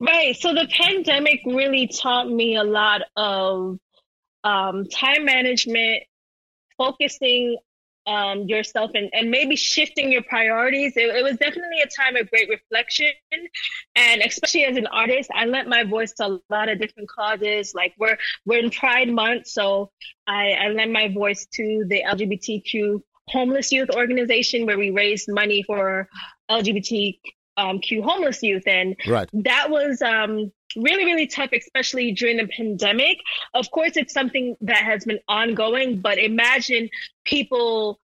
Right. 0.00 0.36
So 0.36 0.54
the 0.54 0.68
pandemic 0.70 1.40
really 1.46 1.88
taught 1.88 2.28
me 2.28 2.56
a 2.56 2.64
lot 2.64 3.02
of 3.16 3.78
um, 4.44 4.86
time 4.86 5.24
management, 5.24 6.04
focusing 6.76 7.58
um, 8.08 8.44
yourself 8.44 8.92
and, 8.94 9.10
and 9.12 9.30
maybe 9.30 9.54
shifting 9.54 10.10
your 10.10 10.22
priorities. 10.22 10.96
It, 10.96 11.14
it, 11.14 11.22
was 11.22 11.36
definitely 11.36 11.82
a 11.82 11.86
time 11.86 12.16
of 12.16 12.30
great 12.30 12.48
reflection. 12.48 13.12
And 13.94 14.22
especially 14.22 14.64
as 14.64 14.78
an 14.78 14.86
artist, 14.86 15.28
I 15.34 15.44
lent 15.44 15.68
my 15.68 15.84
voice 15.84 16.12
to 16.14 16.26
a 16.26 16.40
lot 16.48 16.70
of 16.70 16.78
different 16.80 17.10
causes. 17.10 17.74
Like 17.74 17.92
we're 17.98 18.16
we're 18.46 18.60
in 18.60 18.70
Pride 18.70 19.10
Month, 19.10 19.48
so 19.48 19.90
I, 20.26 20.52
I 20.52 20.68
lent 20.68 20.90
my 20.90 21.12
voice 21.12 21.46
to 21.54 21.84
the 21.86 22.02
LGBTQ 22.08 23.02
homeless 23.28 23.70
youth 23.72 23.90
organization 23.90 24.64
where 24.64 24.78
we 24.78 24.90
raised 24.90 25.30
money 25.30 25.62
for 25.62 26.08
LGBT 26.50 27.20
um, 27.58 27.80
Q 27.80 28.02
homeless 28.02 28.42
youth. 28.42 28.66
And 28.66 28.96
right. 29.06 29.28
that 29.34 29.68
was 29.70 30.00
um, 30.00 30.50
really, 30.76 31.04
really 31.04 31.26
tough, 31.26 31.50
especially 31.52 32.12
during 32.12 32.38
the 32.38 32.46
pandemic. 32.46 33.18
Of 33.52 33.70
course, 33.70 33.96
it's 33.96 34.14
something 34.14 34.56
that 34.62 34.82
has 34.84 35.04
been 35.04 35.20
ongoing, 35.28 36.00
but 36.00 36.18
imagine 36.18 36.88
people 37.24 38.00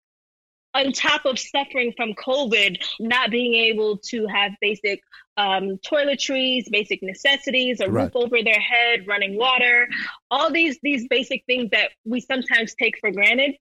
on 0.75 0.90
top 0.90 1.25
of 1.25 1.38
suffering 1.38 1.95
from 1.97 2.14
COVID, 2.14 2.83
not 2.99 3.31
being 3.31 3.55
able 3.55 3.99
to 3.99 4.27
have 4.27 4.53
basic 4.61 5.01
um, 5.37 5.79
toiletries, 5.79 6.71
basic 6.71 7.03
necessities, 7.03 7.81
a 7.81 7.88
right. 7.88 8.05
roof 8.05 8.12
over 8.17 8.43
their 8.43 8.61
head, 8.61 9.07
running 9.07 9.37
water, 9.37 9.88
all 10.31 10.53
these 10.53 10.79
these 10.83 11.07
basic 11.09 11.45
things 11.47 11.71
that 11.71 11.90
we 12.05 12.21
sometimes 12.21 12.75
take 12.75 12.99
for 12.99 13.11
granted. 13.11 13.57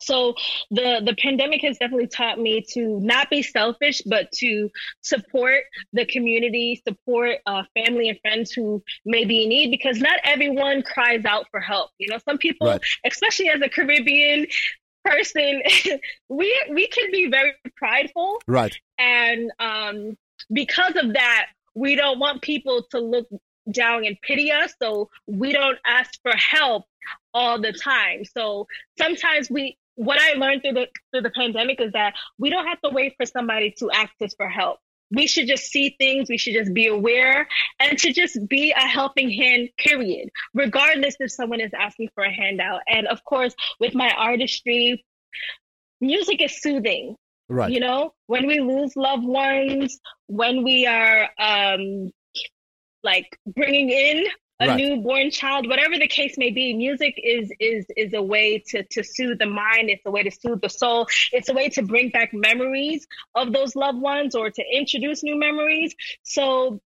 So 0.00 0.34
the 0.70 1.00
the 1.04 1.14
pandemic 1.18 1.62
has 1.62 1.78
definitely 1.78 2.08
taught 2.08 2.38
me 2.38 2.64
to 2.72 3.00
not 3.00 3.30
be 3.30 3.42
selfish, 3.42 4.02
but 4.06 4.30
to 4.32 4.70
support 5.00 5.62
the 5.92 6.04
community, 6.04 6.82
support 6.86 7.38
uh, 7.46 7.64
family 7.74 8.08
and 8.08 8.18
friends 8.20 8.52
who 8.52 8.82
may 9.04 9.24
be 9.24 9.44
in 9.44 9.48
need, 9.48 9.70
because 9.70 9.98
not 9.98 10.18
everyone 10.24 10.82
cries 10.82 11.24
out 11.24 11.46
for 11.50 11.60
help. 11.60 11.90
You 11.98 12.08
know, 12.10 12.18
some 12.28 12.38
people, 12.38 12.68
right. 12.68 12.80
especially 13.04 13.48
as 13.48 13.60
a 13.62 13.68
Caribbean 13.68 14.46
person, 15.04 15.62
we 16.28 16.60
we 16.70 16.88
can 16.88 17.10
be 17.10 17.28
very 17.30 17.54
prideful, 17.76 18.40
right? 18.46 18.76
And 18.98 19.50
um, 19.58 20.16
because 20.52 20.96
of 20.96 21.14
that, 21.14 21.46
we 21.74 21.94
don't 21.94 22.18
want 22.18 22.42
people 22.42 22.84
to 22.90 22.98
look 23.00 23.28
down 23.70 24.04
and 24.04 24.16
pity 24.20 24.52
us, 24.52 24.74
so 24.80 25.10
we 25.26 25.52
don't 25.52 25.78
ask 25.86 26.10
for 26.22 26.32
help 26.36 26.84
all 27.34 27.60
the 27.60 27.72
time. 27.72 28.24
So 28.24 28.66
sometimes 28.98 29.50
we 29.50 29.76
what 29.96 30.20
I 30.20 30.34
learned 30.34 30.62
through 30.62 30.74
the 30.74 30.86
through 31.10 31.22
the 31.22 31.30
pandemic 31.30 31.80
is 31.80 31.92
that 31.92 32.14
we 32.38 32.50
don't 32.50 32.66
have 32.66 32.80
to 32.82 32.90
wait 32.90 33.14
for 33.16 33.26
somebody 33.26 33.74
to 33.78 33.90
ask 33.90 34.12
us 34.22 34.34
for 34.36 34.48
help. 34.48 34.78
We 35.10 35.26
should 35.26 35.46
just 35.46 35.64
see 35.66 35.94
things, 35.98 36.28
we 36.28 36.36
should 36.36 36.54
just 36.54 36.74
be 36.74 36.88
aware 36.88 37.46
and 37.78 37.96
to 37.98 38.12
just 38.12 38.48
be 38.48 38.72
a 38.72 38.86
helping 38.86 39.30
hand, 39.30 39.70
period, 39.78 40.30
regardless 40.52 41.16
if 41.20 41.30
someone 41.30 41.60
is 41.60 41.70
asking 41.78 42.08
for 42.14 42.24
a 42.24 42.32
handout. 42.32 42.80
And 42.88 43.06
of 43.06 43.22
course, 43.24 43.54
with 43.78 43.94
my 43.94 44.10
artistry, 44.10 45.04
music 46.00 46.42
is 46.42 46.60
soothing. 46.60 47.16
Right. 47.48 47.70
You 47.70 47.78
know, 47.78 48.12
when 48.26 48.48
we 48.48 48.60
lose 48.60 48.96
loved 48.96 49.24
ones, 49.24 50.00
when 50.26 50.64
we 50.64 50.86
are 50.86 51.28
um 51.38 52.10
like 53.12 53.38
bringing 53.46 53.88
in 53.90 54.26
a 54.58 54.68
Right. 54.68 54.76
newborn 54.80 55.30
child, 55.30 55.68
whatever 55.68 55.98
the 55.98 56.08
case 56.08 56.34
may 56.38 56.50
be, 56.50 56.72
music 56.74 57.14
is 57.22 57.52
is 57.60 57.84
is 57.94 58.10
a 58.14 58.22
way 58.22 58.62
to 58.70 58.82
to 58.94 59.04
soothe 59.04 59.38
the 59.38 59.46
mind. 59.46 59.90
It's 59.90 60.06
a 60.06 60.10
way 60.10 60.22
to 60.22 60.30
soothe 60.30 60.62
the 60.62 60.70
soul. 60.70 61.06
It's 61.36 61.50
a 61.50 61.52
way 61.60 61.68
to 61.76 61.82
bring 61.82 62.08
back 62.08 62.30
memories 62.32 63.06
of 63.34 63.52
those 63.52 63.76
loved 63.76 64.00
ones 64.00 64.34
or 64.34 64.50
to 64.50 64.62
introduce 64.80 65.22
new 65.22 65.38
memories. 65.38 65.94
So 66.22 66.80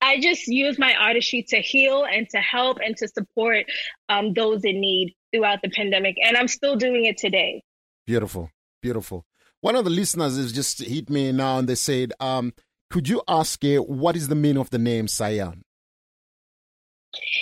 I 0.00 0.20
just 0.20 0.46
use 0.46 0.78
my 0.78 0.94
artistry 0.94 1.42
to 1.50 1.56
heal 1.72 2.04
and 2.04 2.28
to 2.30 2.38
help 2.38 2.78
and 2.84 2.96
to 2.96 3.08
support 3.08 3.64
um, 4.08 4.32
those 4.32 4.64
in 4.64 4.80
need 4.80 5.14
throughout 5.32 5.60
the 5.62 5.70
pandemic, 5.70 6.16
and 6.24 6.36
I'm 6.36 6.48
still 6.48 6.76
doing 6.76 7.04
it 7.06 7.16
today. 7.18 7.62
Beautiful, 8.06 8.50
beautiful. 8.82 9.26
One 9.62 9.76
of 9.76 9.84
the 9.84 9.90
listeners 9.90 10.36
has 10.36 10.52
just 10.52 10.78
hit 10.80 11.10
me 11.10 11.32
now 11.32 11.58
and 11.58 11.68
they 11.68 11.74
said, 11.74 12.12
um, 12.20 12.52
could 12.94 13.08
you 13.08 13.20
ask 13.26 13.64
uh, 13.64 13.78
what 13.78 14.14
is 14.14 14.28
the 14.28 14.36
meaning 14.36 14.60
of 14.60 14.70
the 14.70 14.78
name 14.78 15.08
Sayonne? 15.08 15.62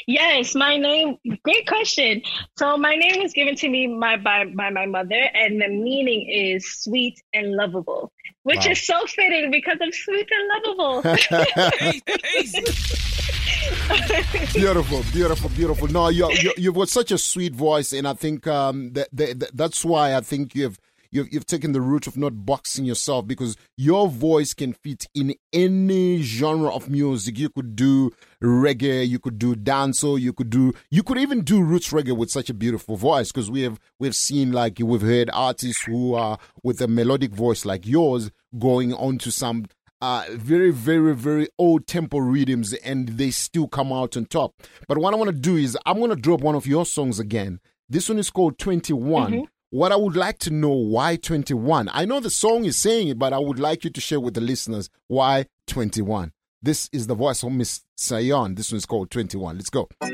Yes, 0.07 0.55
my 0.55 0.79
name. 0.79 1.19
Great 1.45 1.67
question. 1.67 2.23
So 2.57 2.79
my 2.79 2.95
name 2.95 3.21
was 3.23 3.35
given 3.35 3.55
to 3.57 3.69
me 3.69 3.87
my, 3.87 4.17
by 4.17 4.47
by 4.47 4.71
my 4.71 4.87
mother, 4.87 5.29
and 5.35 5.61
the 5.61 5.69
meaning 5.69 6.27
is 6.27 6.65
sweet 6.83 7.21
and 7.35 7.53
lovable, 7.53 8.11
which 8.45 8.65
Wow. 8.65 8.73
is 8.73 8.87
so 8.87 9.05
fitting 9.07 9.51
because 9.51 9.77
I'm 9.83 9.93
sweet 9.93 10.27
and 10.39 10.49
lovable. 10.55 11.03
beautiful, 14.55 15.03
beautiful, 15.13 15.51
beautiful. 15.51 15.89
No, 15.89 16.09
you 16.09 16.33
you 16.33 16.55
you've 16.57 16.75
got 16.75 16.89
such 16.89 17.13
a 17.13 17.19
sweet 17.19 17.55
voice, 17.55 17.93
and 17.93 18.09
I 18.09 18.15
think 18.15 18.47
um 18.47 18.95
that, 18.95 19.09
that 19.13 19.51
that's 19.55 19.85
why 19.85 20.17
I 20.17 20.23
think 20.23 20.55
you've 20.55 20.79
you've 21.13 21.33
you've 21.33 21.47
taken 21.47 21.71
the 21.73 21.81
route 21.81 22.09
of 22.09 22.17
not 22.17 22.45
boxing 22.45 22.85
yourself 22.85 23.27
because 23.27 23.57
your 23.77 24.09
voice 24.09 24.55
can 24.55 24.73
fit 24.73 25.07
in 25.15 25.35
any 25.53 26.23
genre 26.23 26.75
of 26.75 26.91
music. 26.91 27.39
You 27.39 27.51
could 27.51 27.77
do 27.77 28.11
reggae, 28.43 29.09
you 29.09 29.21
could 29.21 29.39
do 29.39 29.55
dancehall, 29.55 30.21
you 30.21 30.33
could 30.33 30.51
do 30.51 30.73
you 30.91 31.05
could 31.05 31.19
even 31.19 31.43
do 31.43 31.63
roots 31.63 31.93
reggae 31.93 32.17
with 32.17 32.31
such 32.31 32.51
a 32.51 32.55
beautiful 32.55 32.97
voice 32.97 33.31
because 33.31 33.51
we 33.51 33.63
have 33.63 33.79
we've 34.01 34.17
seen 34.17 34.51
like 34.51 34.79
we've 34.83 35.03
heard 35.03 35.31
artists 35.33 35.85
who 35.85 36.15
are 36.15 36.39
with 36.65 36.81
a 36.81 36.89
melodic 36.89 37.33
voice 37.33 37.65
like 37.65 37.87
yours 37.87 38.31
going 38.59 38.93
on 38.95 39.19
to 39.19 39.31
some 39.31 39.67
uh, 40.03 40.25
very, 40.33 40.73
very, 40.73 41.15
very 41.15 41.47
old 41.61 41.87
tempo 41.87 42.19
rhythms, 42.19 42.73
and 42.73 43.11
they 43.11 43.31
still 43.31 43.69
come 43.69 43.93
out 43.93 44.17
on 44.17 44.27
top. 44.27 44.53
But 44.89 44.99
what 44.99 45.15
I 45.15 45.17
want 45.17 45.31
to 45.31 45.37
do 45.37 45.57
is 45.57 45.79
I'm 45.87 45.99
going 45.99 46.11
to 46.11 46.17
drop 46.17 46.41
one 46.41 46.57
of 46.57 46.67
your 46.67 46.85
songs 46.85 47.21
again. 47.21 47.61
This 47.89 48.09
one 48.09 48.19
is 48.19 48.29
called 48.29 48.59
21. 48.59 49.47
What 49.73 49.91
I 49.91 49.97
would 49.97 50.17
like 50.17 50.37
to 50.41 50.51
know 50.51 50.75
why 50.75 51.17
21. 51.17 51.89
I 51.95 52.05
know 52.05 52.21
the 52.21 52.29
song 52.29 52.67
is 52.67 52.77
saying 52.77 53.09
it, 53.09 53.19
but 53.19 53.33
I 53.33 53.39
would 53.39 53.59
like 53.59 53.85
you 53.85 53.91
to 53.91 54.03
share 54.03 54.21
with 54.21 54.35
the 54.35 54.43
listeners 54.43 54.91
why 55.09 55.47
21. 55.67 56.31
This 56.61 56.91
is 56.93 57.07
the 57.07 57.15
voice 57.15 57.43
of 57.43 57.53
Miss 57.53 57.81
Sayonne. 57.97 58.55
This 58.55 58.71
one 58.71 58.77
is 58.77 58.85
called 58.85 59.11
21. 59.11 59.57
Let's 59.57 59.71
go. 59.71 59.89
My 59.99 60.11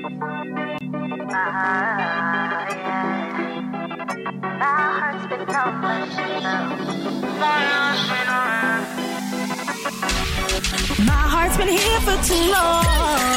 heart's 11.26 11.56
been 11.56 11.66
here 11.66 12.00
for 12.02 12.16
too 12.22 12.44
long. 12.52 12.84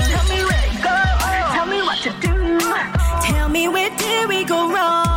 Tell 0.05 0.27
me 0.29 0.43
where 0.43 0.61
to 0.69 0.77
go. 0.83 1.01
Tell 1.55 1.65
me 1.65 1.81
what 1.81 1.97
to 2.03 2.11
do. 2.21 2.59
Tell 3.25 3.49
me 3.49 3.67
where 3.67 3.89
did 3.97 4.29
we 4.29 4.43
go 4.43 4.71
wrong? 4.71 5.10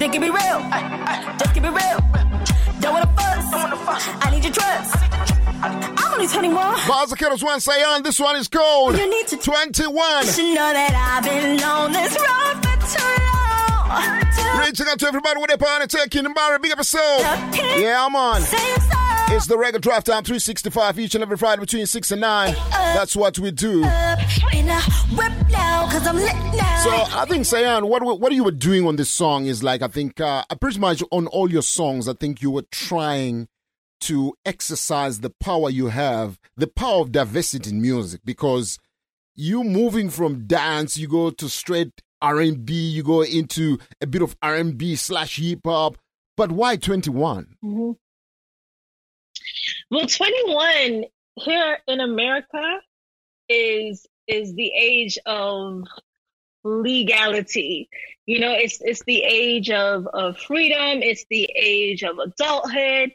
They 0.00 0.08
can 0.08 0.22
be 0.22 0.30
real. 0.30 0.60
Just 1.36 1.52
keep 1.52 1.62
it 1.62 1.68
real. 1.68 2.00
Don't 2.80 2.94
wanna 2.94 3.06
fuss. 3.14 4.08
I 4.22 4.30
need 4.30 4.42
your 4.42 4.54
trust. 4.54 4.96
I'm 5.62 6.12
only 6.14 6.26
21. 6.26 6.56
Bazakeros 6.88 7.42
one 7.42 7.60
Sayonne. 7.60 8.02
This 8.02 8.18
one 8.18 8.36
is 8.36 8.48
called 8.48 8.96
You 8.96 9.10
need 9.10 9.26
to 9.26 9.36
21. 9.36 10.24
You 10.24 10.32
should 10.32 10.54
know 10.54 10.72
that 10.72 10.94
I've 10.96 11.22
been 11.22 11.62
on 11.62 11.92
this 11.92 12.16
road 12.16 12.56
for 12.64 12.76
too 12.96 13.12
long. 13.28 14.20
Too 14.32 14.66
Reaching 14.66 14.86
out 14.88 14.98
to 15.00 15.06
everybody 15.06 15.38
with 15.38 15.48
their 15.48 15.58
party, 15.58 15.86
taking 15.86 16.22
the 16.22 16.30
bar, 16.30 16.58
big 16.58 16.72
episode. 16.72 17.20
Yeah, 17.78 18.06
I'm 18.06 18.16
on. 18.16 18.40
It's 19.32 19.46
the 19.46 19.56
Reggae 19.56 19.82
Drive 19.82 20.04
Time 20.04 20.24
365 20.24 20.98
each 20.98 21.14
and 21.14 21.22
every 21.22 21.36
Friday 21.36 21.60
between 21.60 21.84
6 21.84 22.10
and 22.10 22.22
9. 22.22 22.54
That's 22.70 23.14
what 23.14 23.38
we 23.38 23.50
do. 23.50 23.82
Up 24.70 24.86
and 24.86 25.16
I 25.16 25.16
whip 25.16 25.50
now 25.50 25.88
cause 25.90 26.06
I'm 26.06 26.16
lit 26.16 26.34
now. 26.56 26.76
So 26.84 27.18
I 27.18 27.24
think, 27.26 27.44
Sayonne, 27.46 27.86
what 27.88 28.02
what 28.20 28.32
you 28.32 28.44
were 28.44 28.50
doing 28.50 28.86
on 28.86 28.96
this 28.96 29.10
song 29.10 29.46
is 29.46 29.62
like 29.62 29.82
I 29.82 29.88
think 29.88 30.20
uh, 30.20 30.44
pretty 30.60 30.78
much 30.78 31.02
on 31.10 31.26
all 31.28 31.50
your 31.50 31.62
songs, 31.62 32.08
I 32.08 32.14
think 32.14 32.42
you 32.42 32.50
were 32.50 32.64
trying 32.70 33.48
to 34.02 34.34
exercise 34.46 35.20
the 35.20 35.30
power 35.40 35.68
you 35.68 35.88
have, 35.88 36.38
the 36.56 36.66
power 36.66 37.02
of 37.02 37.12
diversity 37.12 37.70
in 37.70 37.82
music, 37.82 38.22
because 38.24 38.78
you 39.36 39.62
moving 39.62 40.08
from 40.08 40.46
dance, 40.46 40.96
you 40.96 41.06
go 41.08 41.30
to 41.30 41.48
straight 41.48 41.92
R 42.22 42.40
and 42.40 42.64
B, 42.64 42.74
you 42.74 43.02
go 43.02 43.22
into 43.22 43.78
a 44.00 44.06
bit 44.06 44.22
of 44.22 44.36
R 44.42 44.54
and 44.56 44.76
B 44.78 44.96
slash 44.96 45.38
hip 45.38 45.60
hop. 45.64 45.96
But 46.36 46.52
why 46.52 46.76
twenty 46.76 47.10
one? 47.10 47.56
Mhm. 47.62 47.96
Well, 49.90 50.06
21 50.06 51.04
here 51.36 51.78
in 51.88 52.00
America 52.00 52.78
is 53.48 54.06
is 54.30 54.54
the 54.54 54.72
age 54.74 55.18
of 55.26 55.84
legality. 56.64 57.88
You 58.26 58.40
know, 58.40 58.52
it's 58.52 58.80
it's 58.80 59.02
the 59.04 59.22
age 59.22 59.70
of 59.70 60.06
of 60.06 60.38
freedom. 60.38 61.02
It's 61.02 61.24
the 61.30 61.50
age 61.56 62.02
of 62.02 62.18
adulthood, 62.18 63.12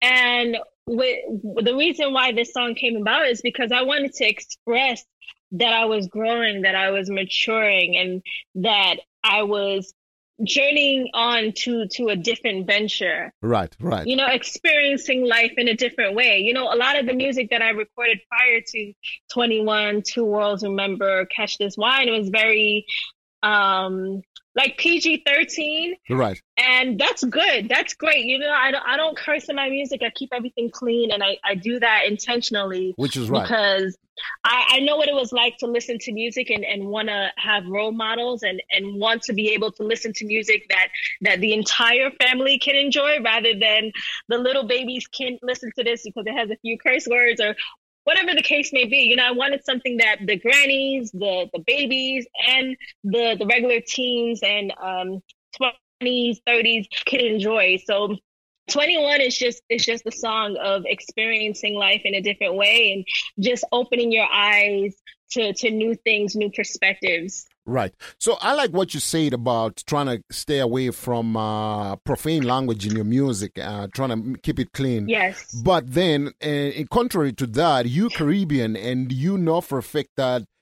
and 0.00 0.56
with, 0.86 1.18
the 1.64 1.74
reason 1.74 2.12
why 2.12 2.32
this 2.32 2.52
song 2.52 2.74
came 2.74 2.96
about 2.96 3.26
is 3.26 3.40
because 3.42 3.72
I 3.72 3.82
wanted 3.82 4.12
to 4.14 4.28
express 4.28 5.04
that 5.52 5.72
I 5.72 5.84
was 5.86 6.08
growing, 6.08 6.62
that 6.62 6.74
I 6.74 6.90
was 6.90 7.10
maturing, 7.10 7.96
and 7.96 8.22
that 8.56 8.96
I 9.22 9.42
was 9.42 9.92
journeying 10.44 11.08
on 11.14 11.52
to 11.52 11.86
to 11.88 12.08
a 12.08 12.16
different 12.16 12.66
venture 12.66 13.32
Right, 13.42 13.74
right. 13.80 14.06
you 14.06 14.16
know, 14.16 14.26
experiencing 14.26 15.26
life 15.26 15.52
in 15.56 15.68
a 15.68 15.74
different 15.74 16.14
way. 16.14 16.38
You 16.38 16.52
know, 16.52 16.72
a 16.72 16.76
lot 16.76 16.98
of 16.98 17.06
the 17.06 17.12
music 17.14 17.50
that 17.50 17.62
I 17.62 17.70
recorded 17.70 18.20
prior 18.28 18.60
to 18.66 18.92
21, 19.32 20.02
Two 20.06 20.24
Worlds, 20.24 20.62
Remember, 20.62 21.26
Catch 21.26 21.58
This 21.58 21.76
Wine 21.76 22.10
was 22.10 22.28
very 22.28 22.86
um 23.44 24.22
like 24.56 24.78
PG 24.78 25.24
thirteen, 25.26 25.96
Right. 26.08 26.40
and 26.56 26.96
that's 26.98 27.24
good. 27.24 27.68
That's 27.68 27.94
great. 27.94 28.24
You 28.24 28.38
know, 28.38 28.50
I 28.52 28.70
don't 28.70 28.84
I 28.86 28.96
don't 28.96 29.16
curse 29.16 29.48
in 29.48 29.56
my 29.56 29.68
music. 29.68 30.00
I 30.04 30.10
keep 30.10 30.30
everything 30.32 30.70
clean, 30.70 31.10
and 31.10 31.22
I 31.24 31.38
I 31.44 31.54
do 31.56 31.80
that 31.80 32.02
intentionally 32.06 32.94
Which 32.96 33.16
is 33.16 33.28
right. 33.28 33.42
because 33.42 33.96
I, 34.44 34.64
I 34.74 34.78
know 34.80 34.96
what 34.96 35.08
it 35.08 35.14
was 35.14 35.32
like 35.32 35.56
to 35.58 35.66
listen 35.66 35.98
to 35.98 36.12
music 36.12 36.48
and, 36.50 36.64
and 36.64 36.86
want 36.86 37.08
to 37.08 37.32
have 37.36 37.66
role 37.66 37.90
models 37.90 38.44
and, 38.44 38.62
and 38.70 39.00
want 39.00 39.22
to 39.22 39.32
be 39.32 39.48
able 39.54 39.72
to 39.72 39.82
listen 39.82 40.12
to 40.12 40.24
music 40.24 40.66
that 40.70 40.86
that 41.22 41.40
the 41.40 41.52
entire 41.52 42.12
family 42.22 42.60
can 42.60 42.76
enjoy 42.76 43.20
rather 43.24 43.54
than 43.58 43.90
the 44.28 44.38
little 44.38 44.68
babies 44.68 45.08
can't 45.08 45.40
listen 45.42 45.72
to 45.76 45.82
this 45.82 46.04
because 46.04 46.24
it 46.28 46.32
has 46.36 46.48
a 46.50 46.56
few 46.58 46.78
curse 46.78 47.08
words 47.10 47.40
or 47.40 47.56
whatever 48.04 48.34
the 48.34 48.42
case 48.42 48.72
may 48.72 48.84
be. 48.84 48.98
You 48.98 49.16
know, 49.16 49.26
I 49.26 49.32
wanted 49.32 49.64
something 49.64 49.96
that 49.98 50.18
the 50.24 50.38
grannies, 50.38 51.10
the 51.12 51.48
the 51.52 51.62
babies, 51.66 52.26
and 52.48 52.76
the 53.02 53.36
the 53.38 53.46
regular 53.46 53.80
teens 53.80 54.40
and 54.42 54.72
um, 54.82 55.22
20s, 56.02 56.38
30s 56.48 56.86
could 57.06 57.20
enjoy. 57.22 57.78
So 57.84 58.16
21 58.68 59.20
is 59.20 59.36
just 59.36 59.62
it's 59.68 59.84
just 59.84 60.06
a 60.06 60.12
song 60.12 60.56
of 60.62 60.84
experiencing 60.86 61.74
life 61.74 62.02
in 62.04 62.14
a 62.14 62.20
different 62.20 62.54
way 62.54 62.92
and 62.94 63.44
just 63.44 63.64
opening 63.72 64.10
your 64.12 64.26
eyes 64.32 64.94
to 65.32 65.52
to 65.54 65.70
new 65.70 65.94
things, 65.94 66.34
new 66.34 66.50
perspectives. 66.50 67.46
Right. 67.66 67.94
So 68.18 68.36
I 68.40 68.52
like 68.52 68.72
what 68.72 68.92
you 68.92 69.00
said 69.00 69.32
about 69.32 69.82
trying 69.86 70.06
to 70.06 70.22
stay 70.30 70.58
away 70.58 70.90
from 70.90 71.34
uh, 71.36 71.96
profane 71.96 72.42
language 72.42 72.86
in 72.86 72.94
your 72.94 73.06
music, 73.06 73.58
uh, 73.58 73.88
trying 73.94 74.10
to 74.34 74.38
keep 74.40 74.58
it 74.58 74.72
clean. 74.72 75.08
Yes. 75.08 75.50
But 75.52 75.94
then, 75.94 76.32
uh, 76.44 76.48
in 76.48 76.88
contrary 76.88 77.32
to 77.34 77.46
that, 77.46 77.86
you 77.86 78.10
Caribbean 78.10 78.76
and 78.76 79.10
you 79.10 79.38
know 79.38 79.62
for 79.62 79.78
a 79.78 79.82
fact 79.82 80.10
that 80.16 80.38
th- 80.38 80.42
th- 80.42 80.44
th- 80.44 80.53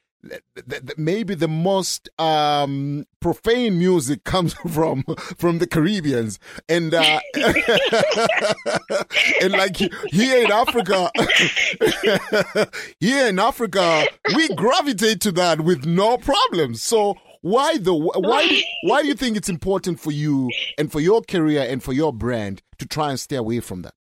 maybe 0.96 1.34
the 1.34 1.48
most 1.48 2.08
um, 2.18 3.04
profane 3.20 3.78
music 3.78 4.24
comes 4.32 4.54
from 4.54 5.04
from 5.36 5.58
the 5.58 5.66
Caribbeans, 5.66 6.38
and 6.68 6.94
uh, 6.94 7.20
and 9.42 9.52
like 9.52 9.76
here 9.76 10.44
in 10.44 10.52
Africa, 10.52 11.10
here 13.00 13.26
in 13.26 13.38
Africa, 13.38 14.04
we 14.34 14.48
gravitate 14.54 15.20
to 15.22 15.32
that 15.32 15.62
with 15.62 15.84
no 15.84 16.18
problems. 16.18 16.82
So 16.82 17.16
why 17.40 17.78
the 17.78 17.94
why 17.94 18.48
do- 18.48 18.62
why 18.84 19.02
do 19.02 19.08
you 19.08 19.14
think 19.14 19.36
it's 19.36 19.48
important 19.48 20.00
for 20.00 20.12
you 20.12 20.50
and 20.78 20.90
for 20.90 21.00
your 21.00 21.22
career 21.22 21.66
and 21.68 21.82
for 21.82 21.92
your 21.92 22.12
brand 22.12 22.62
to 22.78 22.86
try 22.86 23.10
and 23.10 23.18
stay 23.18 23.36
away 23.36 23.60
from 23.60 23.82
that? 23.82 23.94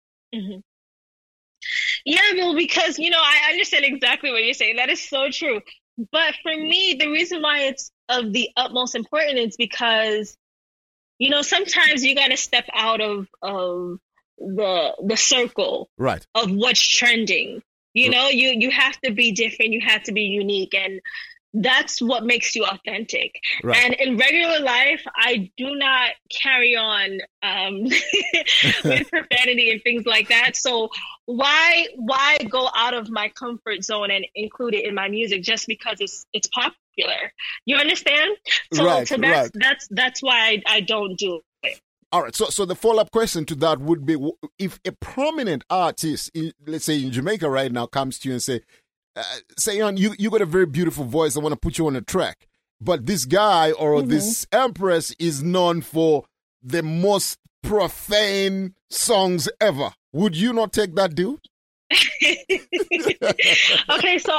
Yeah, 2.06 2.22
well, 2.36 2.56
because 2.56 2.98
you 2.98 3.10
know, 3.10 3.22
I 3.22 3.52
understand 3.52 3.86
exactly 3.86 4.32
what 4.32 4.44
you're 4.44 4.54
saying. 4.54 4.78
That 4.78 4.90
is 4.90 5.08
so 5.08 5.30
true. 5.30 5.62
But 6.12 6.36
for 6.42 6.56
me, 6.56 6.96
the 7.00 7.10
reason 7.10 7.42
why 7.42 7.64
it's 7.64 7.92
of 8.10 8.34
the 8.34 8.50
utmost 8.56 8.96
importance 8.96 9.52
is 9.52 9.58
because, 9.58 10.38
you 11.20 11.30
know, 11.30 11.42
sometimes 11.42 12.04
you 12.04 12.16
got 12.16 12.32
to 12.32 12.38
step 12.38 12.66
out 12.74 13.02
of 13.02 13.28
of 13.42 14.00
the 14.38 14.96
the 15.06 15.18
circle 15.18 15.90
Right. 15.98 16.26
of 16.34 16.52
what's 16.52 16.82
trending. 16.82 17.62
You 17.94 18.10
know, 18.10 18.30
you 18.30 18.54
you 18.58 18.72
have 18.72 19.00
to 19.02 19.12
be 19.12 19.32
different. 19.34 19.74
You 19.74 19.82
have 19.82 20.04
to 20.04 20.14
be 20.14 20.22
unique, 20.22 20.74
and 20.74 21.02
that's 21.54 22.02
what 22.02 22.24
makes 22.24 22.56
you 22.56 22.66
authentic. 22.66 23.36
Right. 23.64 23.78
And 23.84 23.94
in 23.96 24.18
regular 24.18 24.60
life, 24.62 25.04
I 25.16 25.52
do 25.58 25.76
not 25.76 26.12
carry 26.30 26.76
on 26.76 27.20
um, 27.44 27.84
with 28.84 29.10
profanity 29.10 29.72
and 29.72 29.82
things 29.82 30.06
like 30.06 30.30
that. 30.30 30.56
So 30.56 30.90
why 31.26 31.88
why 31.96 32.38
go 32.50 32.70
out 32.76 32.94
of 32.94 33.10
my 33.10 33.30
comfort 33.30 33.84
zone 33.84 34.12
and 34.12 34.26
include 34.36 34.76
it 34.76 34.86
in 34.86 34.96
my 34.96 35.10
music 35.10 35.44
just 35.44 35.68
because 35.68 35.98
it's 36.00 36.26
it's 36.34 36.48
popular? 36.48 37.32
You 37.66 37.78
understand? 37.78 38.32
So, 38.74 38.86
Right, 38.86 39.08
so 39.08 39.18
that's 39.18 39.32
right. 39.32 39.52
that's 39.54 39.88
that's 39.92 40.22
why 40.22 40.62
I, 40.68 40.76
I 40.78 40.82
don't 40.82 41.18
do 41.18 41.42
it. 41.64 41.80
All 42.14 42.22
right. 42.24 42.36
So, 42.36 42.46
so 42.46 42.66
the 42.66 42.76
follow 42.76 43.02
up 43.02 43.12
question 43.12 43.46
to 43.46 43.56
that 43.56 43.80
would 43.80 44.06
be: 44.06 44.18
if 44.60 44.80
a 44.86 44.92
prominent 44.92 45.64
artist, 45.70 46.30
in, 46.34 46.52
let's 46.66 46.86
say 46.86 47.02
in 47.02 47.12
Jamaica 47.12 47.50
right 47.50 47.72
now, 47.72 47.86
comes 47.86 48.20
to 48.20 48.30
you 48.30 48.34
and 48.34 48.44
say, 48.44 48.62
uh, 49.16 49.24
"Say, 49.58 49.82
on 49.82 49.98
you 49.98 50.16
you 50.18 50.30
got 50.30 50.42
a 50.42 50.46
very 50.46 50.66
beautiful 50.66 51.06
voice. 51.06 51.36
I 51.36 51.40
want 51.40 51.54
to 51.54 51.60
put 51.60 51.78
you 51.78 51.88
on 51.88 51.96
a 51.96 52.02
track, 52.02 52.48
but 52.80 53.06
this 53.06 53.26
guy 53.26 53.72
or 53.72 54.02
this 54.02 54.46
empress 54.52 55.12
is 55.20 55.44
known 55.44 55.82
for 55.82 56.26
the 56.62 56.84
most 56.84 57.40
profane 57.64 58.76
songs 58.90 59.50
ever." 59.60 59.92
Would 60.14 60.36
you 60.36 60.52
not 60.52 60.74
take 60.74 60.96
that 60.96 61.16
deal? 61.16 61.40
okay, 63.90 64.18
so 64.18 64.38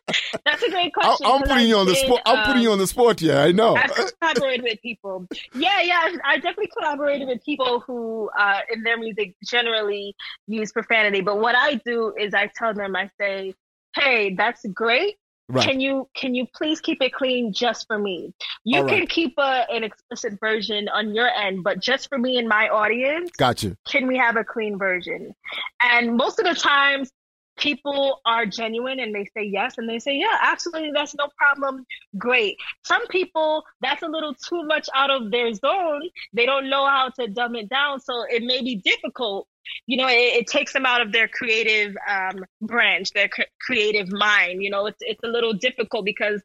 that's 0.44 0.62
a 0.62 0.70
great 0.70 0.94
question. 0.94 1.26
I'm 1.26 1.42
putting 1.42 1.68
you 1.68 1.76
I 1.76 1.80
on 1.80 1.86
the 1.86 1.94
did, 1.94 2.06
spot. 2.06 2.20
I'm 2.24 2.44
putting 2.44 2.58
um, 2.58 2.62
you 2.62 2.72
on 2.72 2.78
the 2.78 2.86
spot. 2.86 3.20
Yeah, 3.20 3.42
I 3.42 3.52
know. 3.52 3.76
I've 3.76 3.92
collaborated 4.20 4.62
with 4.62 4.80
people. 4.82 5.26
Yeah, 5.54 5.80
yeah, 5.82 6.12
I 6.24 6.36
definitely 6.36 6.70
collaborated 6.76 7.28
with 7.28 7.44
people 7.44 7.80
who, 7.80 8.30
uh, 8.38 8.60
in 8.72 8.82
their 8.82 8.98
music, 8.98 9.34
generally 9.44 10.14
use 10.46 10.72
profanity. 10.72 11.22
But 11.22 11.40
what 11.40 11.56
I 11.56 11.74
do 11.84 12.14
is 12.18 12.34
I 12.34 12.50
tell 12.54 12.72
them, 12.74 12.94
I 12.94 13.10
say, 13.18 13.54
"Hey, 13.94 14.34
that's 14.34 14.64
great. 14.66 15.16
Right. 15.48 15.68
Can 15.68 15.80
you 15.80 16.08
can 16.14 16.34
you 16.34 16.46
please 16.54 16.80
keep 16.80 17.02
it 17.02 17.12
clean 17.12 17.52
just 17.52 17.86
for 17.86 17.98
me? 17.98 18.32
You 18.64 18.82
right. 18.82 18.98
can 18.98 19.06
keep 19.06 19.34
a, 19.38 19.66
an 19.70 19.84
explicit 19.84 20.38
version 20.40 20.88
on 20.88 21.14
your 21.14 21.28
end, 21.28 21.62
but 21.62 21.80
just 21.80 22.08
for 22.08 22.16
me 22.16 22.38
and 22.38 22.48
my 22.48 22.68
audience, 22.68 23.30
Gotcha. 23.36 23.76
can 23.86 24.06
we 24.06 24.16
have 24.16 24.36
a 24.36 24.44
clean 24.44 24.78
version? 24.78 25.34
And 25.82 26.16
most 26.16 26.38
of 26.38 26.46
the 26.46 26.54
times, 26.54 27.10
people 27.58 28.20
are 28.24 28.46
genuine 28.46 28.98
and 29.00 29.14
they 29.14 29.24
say 29.36 29.44
yes, 29.44 29.78
and 29.78 29.88
they 29.88 29.98
say, 29.98 30.14
yeah, 30.14 30.38
absolutely, 30.40 30.90
that's 30.92 31.14
no 31.14 31.28
problem. 31.36 31.84
Great. 32.18 32.56
Some 32.84 33.06
people, 33.08 33.64
that's 33.80 34.02
a 34.02 34.08
little 34.08 34.34
too 34.34 34.64
much 34.64 34.88
out 34.94 35.10
of 35.10 35.30
their 35.30 35.52
zone. 35.52 36.08
They 36.32 36.46
don't 36.46 36.70
know 36.70 36.86
how 36.86 37.10
to 37.20 37.28
dumb 37.28 37.56
it 37.56 37.68
down, 37.68 38.00
so 38.00 38.24
it 38.28 38.42
may 38.42 38.62
be 38.62 38.76
difficult. 38.76 39.48
You 39.86 39.96
know, 39.96 40.08
it, 40.08 40.12
it 40.40 40.46
takes 40.46 40.72
them 40.72 40.86
out 40.86 41.00
of 41.00 41.12
their 41.12 41.28
creative 41.28 41.94
um, 42.08 42.44
branch, 42.60 43.12
their 43.12 43.28
cre- 43.28 43.42
creative 43.60 44.12
mind. 44.12 44.62
You 44.62 44.70
know, 44.70 44.86
it's 44.86 44.98
it's 45.00 45.22
a 45.24 45.28
little 45.28 45.52
difficult 45.52 46.04
because 46.04 46.42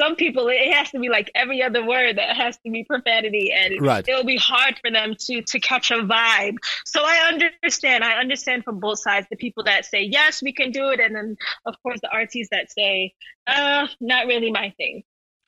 some 0.00 0.16
people 0.16 0.48
it 0.48 0.72
has 0.72 0.90
to 0.90 0.98
be 0.98 1.08
like 1.08 1.30
every 1.34 1.62
other 1.62 1.86
word 1.86 2.16
that 2.18 2.36
has 2.36 2.56
to 2.58 2.70
be 2.70 2.84
profanity 2.84 3.52
and 3.52 3.80
Right. 3.80 4.06
it'll 4.08 4.24
be 4.24 4.36
hard 4.36 4.78
for 4.80 4.90
them 4.90 5.14
to 5.26 5.42
to 5.42 5.60
catch 5.60 5.90
a 5.90 5.98
vibe 5.98 6.56
so 6.84 7.00
i 7.04 7.28
understand 7.32 8.02
i 8.02 8.14
understand 8.18 8.64
from 8.64 8.80
both 8.80 8.98
sides 8.98 9.26
the 9.30 9.36
people 9.36 9.64
that 9.64 9.84
say 9.84 10.02
yes 10.02 10.42
we 10.42 10.52
can 10.52 10.70
do 10.72 10.88
it 10.88 11.00
and 11.00 11.14
then 11.14 11.36
of 11.66 11.74
course 11.82 12.00
the 12.02 12.10
artists 12.12 12.48
that 12.50 12.72
say 12.72 13.14
uh 13.46 13.86
not 14.00 14.26
really 14.26 14.50
my 14.50 14.70
thing 14.76 15.02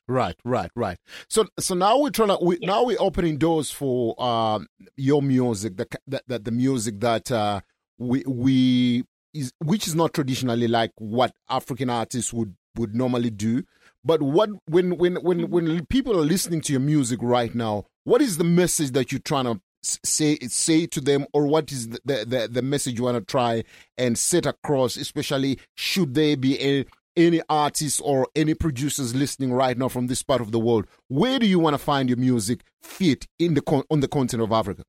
Right, 0.07 0.35
right, 0.45 0.71
right. 0.75 0.97
So, 1.29 1.47
so 1.59 1.75
now 1.75 1.99
we're 1.99 2.11
trying 2.11 2.29
to. 2.29 2.37
We, 2.41 2.59
Now 2.61 2.85
we're 2.85 2.97
opening 2.99 3.37
doors 3.37 3.71
for 3.71 4.21
um, 4.21 4.67
your 4.95 5.21
music, 5.21 5.75
the 5.75 5.87
the, 6.07 6.39
the, 6.39 6.51
music 6.51 7.01
that 7.01 7.29
uh, 7.29 7.59
we 7.97 8.23
we 8.25 9.03
is 9.33 9.51
which 9.59 9.85
is 9.85 9.95
not 9.95 10.13
traditionally 10.13 10.67
like 10.67 10.91
what 10.97 11.33
African 11.49 11.89
artists 11.89 12.31
would 12.31 12.55
would 12.77 12.95
normally 12.95 13.29
do. 13.29 13.63
But 14.03 14.21
what 14.21 14.49
when 14.65 14.91
when 14.97 15.15
when 15.15 15.49
when 15.49 15.85
people 15.87 16.17
are 16.17 16.25
listening 16.25 16.61
to 16.61 16.73
your 16.73 16.79
music 16.79 17.19
right 17.21 17.53
now, 17.53 17.85
what 18.05 18.21
is 18.21 18.37
the 18.37 18.45
message 18.45 18.91
that 18.91 19.11
you're 19.11 19.19
trying 19.19 19.45
to 19.45 19.59
say 19.83 20.37
say 20.47 20.85
to 20.87 21.01
them, 21.01 21.25
or 21.33 21.45
what 21.47 21.71
is 21.71 21.89
the 21.89 21.99
the, 22.05 22.25
the, 22.25 22.47
the 22.47 22.61
message 22.61 22.97
you 22.97 23.03
want 23.03 23.17
to 23.17 23.31
try 23.31 23.63
and 23.97 24.17
set 24.17 24.45
across? 24.45 24.95
Especially 24.95 25.59
should 25.75 26.13
there 26.13 26.37
be 26.37 26.59
a 26.61 26.85
any 27.17 27.41
artists 27.49 27.99
or 27.99 28.27
any 28.35 28.53
producers 28.53 29.13
listening 29.13 29.51
right 29.51 29.77
now 29.77 29.89
from 29.89 30.07
this 30.07 30.23
part 30.23 30.39
of 30.39 30.51
the 30.51 30.59
world, 30.59 30.87
where 31.09 31.39
do 31.39 31.45
you 31.45 31.59
want 31.59 31.73
to 31.73 31.77
find 31.79 32.07
your 32.07 32.17
music 32.17 32.61
fit 32.81 33.27
in 33.39 33.55
the 33.55 33.61
con- 33.61 33.83
on 33.89 33.99
the 33.99 34.07
continent 34.07 34.49
of 34.49 34.53
Africa? 34.55 34.83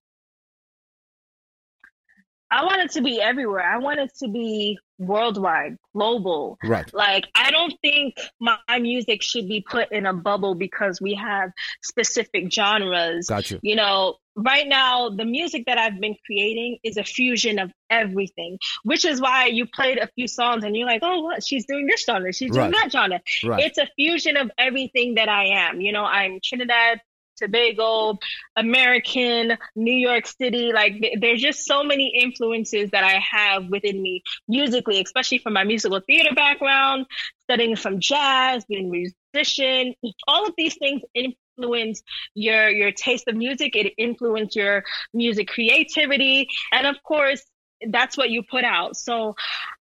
I 2.51 2.65
want 2.65 2.81
it 2.81 2.91
to 2.93 3.03
be 3.03 3.21
everywhere 3.21 3.63
i 3.63 3.79
want 3.79 3.99
it 4.01 4.11
to 4.19 4.29
be 4.29 4.79
worldwide 5.01 5.77
global 5.95 6.59
Right. 6.65 6.93
Like, 6.93 7.27
I 7.35 7.51
don't 7.53 7.73
think 7.83 8.17
my 8.41 8.59
music 8.81 9.23
should 9.23 9.49
be 9.49 9.61
put 9.69 9.93
in 9.93 10.07
a 10.07 10.13
bubble 10.13 10.55
because 10.57 11.01
we 11.01 11.15
have 11.15 11.51
specific 11.83 12.53
genres. 12.53 13.27
Gotcha. 13.29 13.59
You 13.63 13.77
know, 13.77 14.17
right 14.37 14.67
now, 14.67 15.09
the 15.11 15.25
music 15.25 15.65
that 15.67 15.79
I've 15.79 16.01
been 16.01 16.17
creating 16.27 16.79
is 16.85 16.97
a 16.97 17.05
fusion 17.05 17.59
of 17.61 17.71
everything, 17.91 18.59
which 18.85 19.05
is 19.05 19.21
why 19.21 19.47
you 19.47 19.67
played 19.67 19.99
a 19.99 20.09
few 20.17 20.27
songs 20.29 20.65
and 20.65 20.77
you're 20.77 20.87
like, 20.87 21.01
oh, 21.03 21.21
what? 21.23 21.45
She's 21.45 21.65
doing 21.67 21.87
this 21.87 22.05
genre, 22.05 22.33
she's 22.33 22.51
doing 22.51 22.71
Right. 22.73 22.75
that 22.83 22.93
genre. 22.93 23.21
Right. 23.45 23.65
It's 23.65 23.79
a 23.79 23.89
fusion 23.97 24.37
of 24.37 24.51
everything 24.59 25.15
that 25.15 25.29
I 25.29 25.69
am. 25.69 25.81
You 25.81 25.93
know, 25.93 26.05
I'm 26.05 26.41
Trinidad. 26.43 27.01
Tobago, 27.39 28.19
American, 28.57 29.57
New 29.77 29.95
York 29.95 30.27
City. 30.27 30.73
Like 30.73 31.01
th- 31.01 31.19
there's 31.21 31.41
just 31.41 31.65
so 31.65 31.83
many 31.83 32.13
influences 32.23 32.91
that 32.91 33.05
I 33.05 33.21
have 33.21 33.69
within 33.69 34.01
me 34.03 34.23
musically, 34.49 35.01
especially 35.01 35.39
from 35.39 35.53
my 35.55 35.65
musical 35.65 36.01
theater 36.01 36.35
background, 36.35 37.07
studying 37.43 37.77
some 37.77 38.01
jazz, 38.01 38.65
being 38.67 38.87
a 38.87 39.09
musician. 39.35 39.95
All 40.27 40.47
of 40.47 40.55
these 40.57 40.77
things 40.77 41.03
influence 41.15 42.03
your 42.35 42.69
your 42.69 42.93
taste 42.93 43.29
of 43.29 43.37
music. 43.37 43.77
It 43.77 43.95
influence 43.99 44.55
your 44.57 44.85
music 45.15 45.49
creativity, 45.49 46.49
and 46.73 46.87
of 46.87 47.03
course, 47.03 47.43
that's 47.91 48.17
what 48.17 48.31
you 48.31 48.43
put 48.43 48.65
out. 48.65 48.97
So 48.97 49.37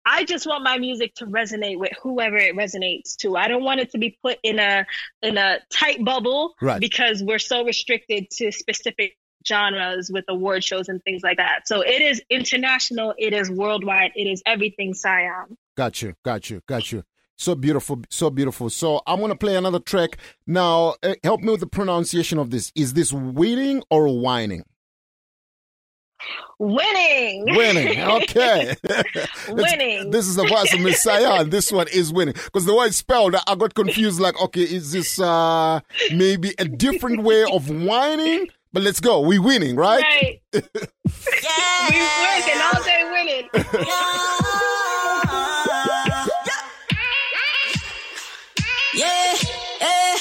I 0.06 0.24
just 0.24 0.46
want 0.46 0.64
my 0.64 0.78
music 0.78 1.16
to 1.16 1.26
resonate 1.26 1.80
with 1.80 1.92
whoever 2.02 2.38
it 2.38 2.56
resonates 2.56 3.16
to. 3.18 3.36
I 3.36 3.48
don't 3.48 3.64
want 3.64 3.80
it 3.80 3.92
to 3.92 3.98
be 3.98 4.18
put 4.22 4.38
in 4.44 4.60
a 4.60 4.86
in 5.22 5.38
a 5.38 5.60
tight 5.72 6.04
bubble 6.06 6.54
Right. 6.62 6.80
because 6.80 7.24
we're 7.24 7.40
so 7.40 7.66
restricted 7.66 8.30
to 8.38 8.52
specific 8.52 9.18
genres 9.48 10.10
with 10.12 10.26
award 10.28 10.64
shows 10.64 10.90
and 10.90 11.04
things 11.04 11.22
like 11.24 11.38
that. 11.38 11.68
So 11.68 11.82
it 11.82 12.02
is 12.02 12.22
international, 12.30 13.14
it 13.18 13.34
is 13.34 13.50
worldwide, 13.50 14.12
it 14.16 14.26
is 14.28 14.42
everything 14.46 14.94
Sayonne. 14.94 15.58
Got 15.78 16.02
you, 16.02 16.14
got 16.24 16.50
you, 16.50 16.62
got 16.68 16.92
you. 16.92 17.04
So 17.38 17.54
beautiful, 17.54 18.02
so 18.10 18.30
beautiful. 18.30 18.70
So 18.70 19.02
I'm 19.06 19.20
gonna 19.20 19.36
play 19.36 19.56
another 19.56 19.80
track 19.80 20.18
now. 20.48 20.96
Uh, 21.04 21.16
help 21.24 21.42
me 21.42 21.52
with 21.52 21.60
the 21.60 21.68
pronunciation 21.68 22.38
of 22.40 22.50
this. 22.50 22.72
Is 22.76 22.94
this 22.94 23.12
winning 23.12 23.84
or 23.90 24.08
whining? 24.22 24.64
Winning. 26.58 27.46
Winning. 27.56 28.00
Okay. 28.02 28.76
Winning. 29.50 30.10
This 30.12 30.26
is 30.28 30.36
the 30.36 30.46
voice 30.48 30.74
of 30.74 30.80
Messiah. 30.80 31.42
and 31.42 31.52
This 31.52 31.72
one 31.72 31.88
is 31.90 32.14
winning 32.14 32.34
because 32.34 32.66
the 32.66 32.74
way 32.74 32.86
it's 32.88 32.98
spelled, 32.98 33.36
I 33.36 33.56
got 33.56 33.74
confused. 33.74 34.20
Like, 34.22 34.42
okay, 34.42 34.62
is 34.62 34.92
this 34.94 35.20
uh 35.20 35.82
maybe 36.14 36.54
a 36.58 36.66
different 36.66 37.24
way 37.24 37.44
of 37.44 37.70
whining? 37.70 38.48
But 38.72 38.84
let's 38.84 39.00
go. 39.00 39.20
We 39.22 39.40
winning, 39.40 39.76
right? 39.76 40.02
Right. 40.04 40.42
we 40.54 40.62
working 42.22 42.62
all 42.62 42.84
day 42.84 43.04
winning. 43.12 43.50
Yeah, 48.94 49.08
eh, 49.08 49.38
hold 49.82 50.15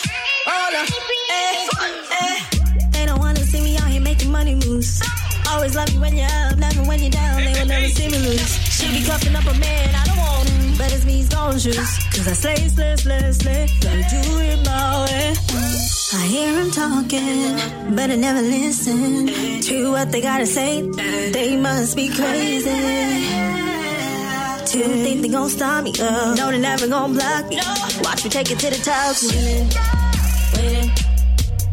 when 6.05 6.17
you're 6.19 6.37
up, 6.45 6.59
never 6.59 6.83
when 6.83 7.01
you're 7.01 7.11
down. 7.11 7.37
They 7.37 7.53
will 7.59 7.67
never 7.67 7.89
see 7.89 8.09
me 8.09 8.19
lose. 8.19 8.55
She 8.77 8.87
be 8.97 9.01
cuffing 9.09 9.35
up 9.35 9.47
a 9.47 9.55
man, 9.59 9.95
I 9.95 10.05
don't 10.09 10.19
want 10.19 10.49
him. 10.51 10.77
But 10.79 10.93
it's 10.93 11.05
me 11.07 11.15
he's 11.21 11.29
gon' 11.29 11.59
choose. 11.59 11.93
Cause 12.15 12.27
I 12.33 12.35
slay, 12.43 12.61
slay, 12.69 12.97
slay, 12.97 13.33
slay. 13.33 13.63
Gotta 13.85 14.05
do 14.15 14.23
it 14.49 14.59
my 14.67 15.05
way. 15.05 15.35
I 16.21 16.23
hear 16.35 16.51
him 16.61 16.71
talking, 16.71 17.97
but 17.97 18.11
I 18.15 18.17
never 18.17 18.43
listen 18.43 19.27
to 19.69 19.77
what 19.93 20.13
they 20.13 20.21
gotta 20.21 20.47
say. 20.47 20.83
They 21.37 21.57
must 21.57 21.97
be 21.97 22.07
crazy. 22.09 22.81
To 24.71 24.79
think 25.05 25.23
they 25.23 25.29
gon' 25.29 25.49
stop 25.49 25.85
me, 25.85 25.93
uh. 26.01 26.35
No, 26.39 26.51
they 26.51 26.59
never 26.59 26.87
gon' 26.87 27.15
block 27.15 27.49
me. 27.49 27.57
Watch 28.05 28.25
me 28.25 28.31
take 28.31 28.51
it 28.51 28.59
to 28.59 28.69
the 28.75 28.81
top. 28.91 29.13
Winning, 29.31 29.69
winning, 30.55 30.91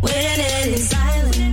winning 0.01 0.73
in 0.73 0.79
silence. 0.79 1.50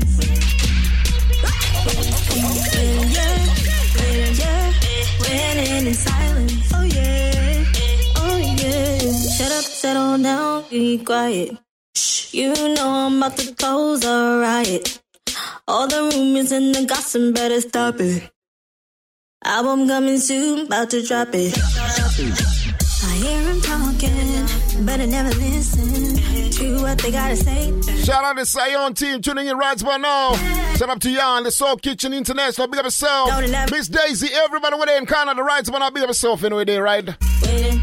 In 5.30 5.94
silence. 5.94 6.72
Oh 6.74 6.82
yeah, 6.82 7.64
oh 8.16 8.36
yeah. 8.36 8.98
Shut 9.36 9.52
up, 9.52 9.64
settle 9.64 10.18
down, 10.22 10.64
be 10.70 10.98
quiet. 10.98 11.56
Shh, 11.96 12.34
you 12.34 12.52
know 12.74 12.88
I'm 12.88 13.16
about 13.18 13.36
to 13.38 13.54
cause 13.54 14.04
a 14.04 14.38
riot. 14.40 15.00
All 15.66 15.86
the 15.86 16.10
rumors 16.14 16.52
and 16.52 16.74
the 16.74 16.86
gossip 16.86 17.34
better 17.34 17.60
stop 17.60 18.00
it. 18.00 18.30
Album 19.44 19.86
coming 19.86 20.18
soon, 20.18 20.66
about 20.66 20.90
to 20.90 21.02
drop 21.06 21.28
it. 21.32 21.56
I 21.58 23.14
hear 23.22 23.42
him 23.42 23.60
talking, 23.60 24.37
I 24.80 25.06
never 25.06 25.30
listen 25.30 26.50
to 26.52 26.82
what 26.82 26.98
they 26.98 27.10
gotta 27.10 27.36
say. 27.36 27.72
Shout 28.04 28.24
out 28.24 28.36
to 28.36 28.46
Sayonne 28.46 28.94
team 28.94 29.20
tuning 29.20 29.48
in 29.48 29.56
right 29.56 29.80
about 29.80 30.00
now. 30.00 30.34
Shout 30.76 30.88
out 30.88 31.00
to 31.02 31.12
Jan, 31.12 31.42
the 31.42 31.50
Soul 31.50 31.76
Kitchen 31.76 32.12
International. 32.12 32.68
Big 32.68 32.78
up 32.78 32.84
yourself. 32.84 33.30
Miss 33.70 33.88
Daisy, 33.88 34.28
everybody 34.32 34.76
with 34.76 34.88
in 34.90 35.04
Canada, 35.06 35.42
right 35.42 35.66
about 35.66 35.78
now. 35.80 35.90
Big 35.90 36.02
up 36.04 36.08
yourself 36.10 36.44
anyway, 36.44 36.64
there, 36.64 36.82
right? 36.82 37.04
Winning, 37.42 37.80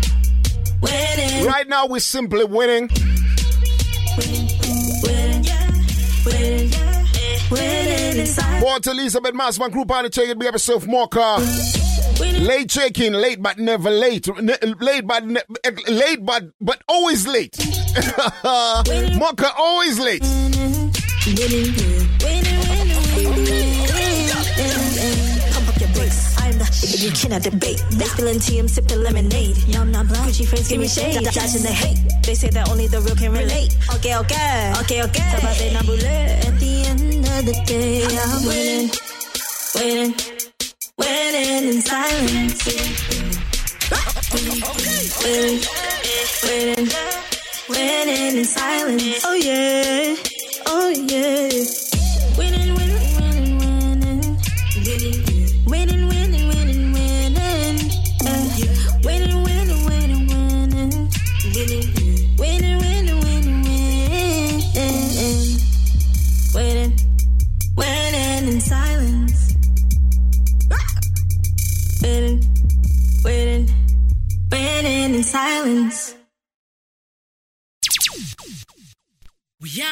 winning, 0.82 1.46
Right 1.46 1.68
now, 1.68 1.86
we're 1.88 2.00
simply 2.00 2.46
winning. 2.46 2.90
winning, 4.18 4.48
yeah, 5.44 5.72
winning, 6.26 6.72
yeah, 6.72 7.38
winning. 7.52 8.62
Port 8.62 8.88
Elizabeth 8.88 9.34
Massman 9.36 9.70
Group 9.72 9.92
on 9.92 10.04
the 10.06 10.10
check 10.10 10.30
it. 10.30 10.40
Big 10.40 10.48
up 10.48 10.56
yourself, 10.56 10.88
Mocha. 10.88 11.85
Late 12.20 12.70
checking, 12.70 13.14
late 13.14 13.42
but 13.42 13.58
never 13.58 13.90
late. 13.90 14.28
Late 14.80 15.08
but 15.08 15.26
ne- 15.26 15.42
late 15.88 16.26
but 16.26 16.44
but 16.62 16.82
always 16.88 17.28
late. 17.28 17.58
Mocha 19.18 19.52
always 19.58 20.00
late. 20.00 20.24
You 26.98 27.12
cannot 27.12 27.42
debate. 27.44 27.84
They 27.92 28.06
spilling 28.06 28.40
tea, 28.40 28.60
I'm 28.60 28.68
sipping 28.68 29.02
lemonade. 29.02 29.58
I'm 29.76 29.92
not 29.92 30.08
blind. 30.08 30.30
Gucci 30.32 30.48
friends 30.48 30.68
give 30.70 30.80
me 30.80 30.88
shade. 30.88 31.16
Dodging 31.24 31.62
the 31.64 31.72
hate. 31.72 32.00
They 32.24 32.36
say 32.36 32.50
that 32.50 32.70
only 32.70 32.88
the 32.88 33.02
real 33.02 33.16
can 33.16 33.32
relate. 33.34 33.76
Okay, 33.96 34.16
okay, 34.18 34.74
okay, 34.82 35.04
okay. 35.04 35.22
Sabate 35.34 35.74
na 35.74 35.82
bule. 35.84 36.06
At 36.06 36.60
the 36.60 36.86
end 36.88 37.26
of 37.26 37.46
the 37.46 37.54
day, 37.66 38.06
I'm 38.06 38.46
winning, 38.48 38.90
winning, 39.76 40.35
winning 40.98 41.70
in 41.70 41.82
silence. 41.82 42.66
Winning, 45.24 45.62
winning, 46.44 46.90
winning 47.70 48.38
in 48.38 48.46
silence. 48.46 49.26
Oh 49.26 49.34
yeah, 49.34 50.16
oh 50.68 50.90
yeah. 50.90 51.50
Winning, 52.38 52.76
winning, 52.76 53.16
winning, 53.18 53.58
winning. 53.60 54.38
Winning, 55.66 56.08
winning, 56.08 56.48
winning, 56.48 56.94
winning. 56.94 57.78
Uh, 58.26 58.46
Winning, 59.04 59.44
winning, 59.44 59.86
winning, 59.86 60.28
winning. 60.28 61.10
Winning, 61.56 61.95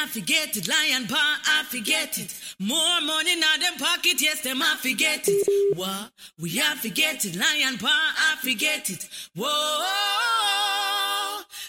I 0.04 0.06
forget 0.06 0.54
it, 0.54 0.68
lion 0.68 1.08
paw, 1.08 1.40
I 1.48 1.64
forget 1.64 2.18
it. 2.18 2.28
More 2.60 3.00
money 3.00 3.40
now 3.40 3.56
them 3.56 3.78
pocket, 3.80 4.20
yes, 4.20 4.42
them 4.42 4.60
I 4.60 4.76
forget 4.76 5.24
it. 5.26 5.48
What? 5.78 6.12
We 6.38 6.60
I 6.60 6.76
forget 6.76 7.24
it, 7.24 7.34
lion 7.34 7.78
paw, 7.80 7.88
I 7.88 8.36
forget 8.44 8.90
it. 8.90 9.08
Whoa. 9.32 9.48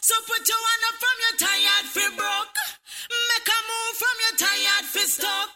So 0.04 0.16
put 0.28 0.44
your 0.44 0.60
hand 0.68 0.84
up 0.84 1.00
from 1.00 1.16
your 1.24 1.36
tired 1.48 1.88
fi 1.96 2.06
broke. 2.12 2.60
Make 3.08 3.48
a 3.48 3.60
move 3.72 3.96
from 4.04 4.16
your 4.20 4.36
tired 4.36 4.84
fi 4.84 5.08
stuck. 5.08 5.56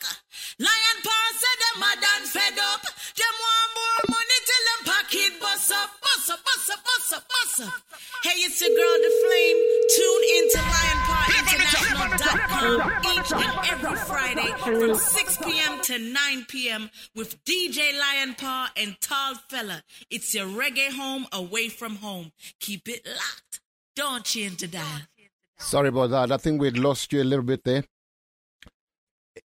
Lion 0.63 0.99
paw 1.03 1.25
said 1.35 1.59
them 1.59 1.83
mad 1.83 1.99
and 1.99 2.31
fed 2.31 2.55
up. 2.63 2.79
Them 2.79 3.35
want 3.43 3.69
more 3.75 4.15
money 4.15 4.39
till 4.47 4.63
them 4.71 4.81
pocket 4.87 5.35
bust 5.43 5.75
up, 5.75 5.99
bust 5.99 6.31
up, 6.31 6.39
bust 6.47 6.71
up, 6.71 6.79
bust 6.79 7.11
up, 7.11 7.27
bust 7.27 7.59
up. 7.67 7.75
Hey, 8.23 8.39
it's 8.39 8.63
your 8.63 8.71
girl, 8.71 8.97
The 9.03 9.11
Flame. 9.19 9.59
Tune 9.91 10.23
into 10.39 10.59
LionPawInternational.com 11.99 13.01
each 13.17 13.31
and 13.33 13.67
every 13.69 13.97
Friday 13.97 14.53
from 14.63 14.95
6 14.95 15.38
p.m. 15.38 15.81
to 15.81 15.99
9 15.99 16.45
p.m. 16.47 16.89
with 17.15 17.43
DJ 17.43 17.97
Lion 17.99 18.35
Paw 18.35 18.71
and 18.77 18.95
Tall 19.01 19.35
Fella. 19.49 19.83
It's 20.09 20.33
your 20.33 20.47
reggae 20.47 20.91
home 20.91 21.27
away 21.33 21.67
from 21.67 21.97
home. 21.97 22.31
Keep 22.59 22.88
it 22.88 23.05
locked. 23.05 23.62
Don't 23.95 24.23
change 24.23 24.57
the 24.57 24.67
dial. 24.67 25.01
Sorry 25.57 25.89
about 25.89 26.12
that. 26.12 26.31
I 26.31 26.38
think 26.38 26.62
we'd 26.62 26.77
lost 26.77 27.12
you 27.12 27.21
a 27.21 27.25
little 27.25 27.43
bit 27.43 27.63
there. 27.65 27.83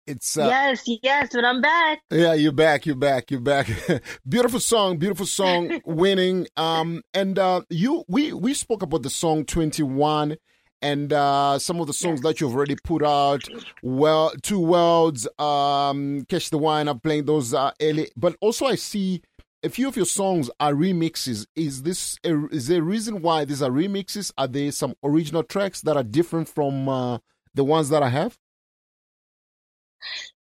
It's 0.08 0.38
uh, 0.40 0.48
yes, 0.48 0.84
yes, 1.04 1.30
but 1.32 1.46
I'm 1.46 1.62
back. 1.62 2.00
Yeah, 2.10 2.34
you're 2.34 2.52
back. 2.52 2.88
You're 2.88 2.96
back. 2.96 3.30
You're 3.30 3.42
back. 3.42 3.70
beautiful 4.28 4.60
song. 4.60 4.98
Beautiful 4.98 5.28
song. 5.28 5.82
winning. 5.86 6.48
Um, 6.58 7.04
and 7.14 7.38
uh, 7.38 7.62
you, 7.70 8.06
we 8.08 8.34
we 8.34 8.56
spoke 8.56 8.82
about 8.82 9.04
the 9.04 9.12
song 9.12 9.46
21 9.46 10.36
and 10.82 11.12
uh, 11.12 11.60
some 11.60 11.80
of 11.80 11.88
the 11.88 11.94
songs 11.94 12.22
that 12.22 12.40
you've 12.40 12.56
already 12.56 12.76
put 12.84 13.04
out. 13.04 13.44
Well, 13.82 14.32
two 14.42 14.60
worlds. 14.60 15.28
Um, 15.38 16.26
catch 16.30 16.50
the 16.50 16.58
wine. 16.58 16.88
I'm 16.88 17.00
playing 17.00 17.26
those 17.26 17.54
uh, 17.54 17.72
early, 17.82 18.10
but 18.16 18.36
also 18.42 18.66
I 18.66 18.76
see 18.76 19.22
a 19.64 19.70
few 19.70 19.88
of 19.88 19.96
your 19.96 20.06
songs 20.06 20.50
are 20.60 20.74
remixes. 20.74 21.46
Is 21.56 21.84
this 21.84 22.18
a, 22.24 22.48
is 22.48 22.68
there 22.68 22.80
a 22.80 22.84
reason 22.84 23.22
why 23.22 23.46
these 23.46 23.62
are 23.62 23.70
remixes? 23.70 24.32
Are 24.38 24.48
there 24.48 24.72
some 24.72 24.96
original 25.04 25.44
tracks 25.44 25.82
that 25.82 25.98
are 25.98 26.04
different 26.04 26.48
from 26.48 26.88
uh, 26.88 27.18
the 27.54 27.64
ones 27.64 27.90
that 27.90 28.04
I 28.04 28.10
have? 28.10 28.38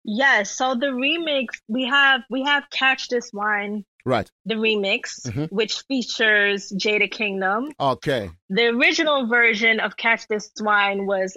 Yes, 0.05 0.57
so 0.57 0.75
the 0.75 0.87
remix 0.87 1.47
we 1.67 1.85
have 1.87 2.21
we 2.31 2.45
have 2.45 2.69
Catch 2.71 3.09
This 3.09 3.33
Wine, 3.33 3.85
Right. 4.07 4.31
the 4.45 4.55
remix, 4.55 5.27
Mhm. 5.27 5.51
which 5.51 5.81
features 5.89 6.73
Jada 6.73 7.11
Kingdom. 7.11 7.73
Okay. 7.79 8.31
The 8.49 8.67
original 8.69 9.27
version 9.27 9.81
of 9.81 9.97
Catch 9.97 10.29
This 10.29 10.51
Wine 10.61 11.07
was 11.07 11.37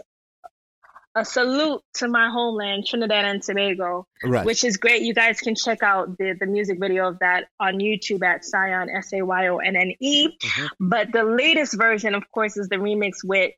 a 1.15 1.25
salute 1.25 1.81
to 1.95 2.07
my 2.07 2.29
homeland, 2.29 2.85
Trinidad 2.85 3.25
and 3.25 3.41
Tobago, 3.41 4.05
Right. 4.23 4.45
which 4.45 4.63
is 4.63 4.77
great. 4.77 5.01
You 5.01 5.13
guys 5.15 5.39
can 5.39 5.55
check 5.55 5.81
out 5.81 6.15
the, 6.19 6.35
the 6.39 6.45
music 6.45 6.79
video 6.79 7.07
of 7.09 7.17
that 7.19 7.45
on 7.59 7.79
YouTube 7.79 8.23
at 8.23 8.45
Sayonne, 8.45 8.89
S 8.95 9.11
A 9.13 9.23
Y 9.23 9.47
O 9.47 9.57
N 9.57 9.75
N 9.75 9.91
E. 9.99 10.27
Mm-hmm. 10.27 10.67
But 10.79 11.11
the 11.11 11.23
latest 11.23 11.75
version, 11.75 12.13
of 12.13 12.29
course, 12.31 12.55
is 12.57 12.69
the 12.69 12.75
remix 12.77 13.23
with 13.23 13.51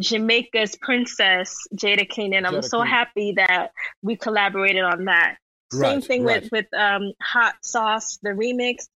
Jamaica's 0.00 0.76
princess, 0.76 1.56
Jada 1.74 2.06
Kingdom. 2.08 2.44
I'm 2.44 2.54
Jada 2.54 2.64
so 2.64 2.78
Keenan. 2.78 2.92
happy 2.92 3.32
that 3.36 3.70
we 4.02 4.16
collaborated 4.16 4.82
on 4.82 5.04
that. 5.06 5.36
Same 5.72 6.00
thing 6.00 6.24
right. 6.24 6.42
with, 6.42 6.52
with 6.52 6.66
um, 6.74 7.12
Hot 7.20 7.54
Sauce, 7.62 8.18
the 8.22 8.30
remix. 8.30 8.88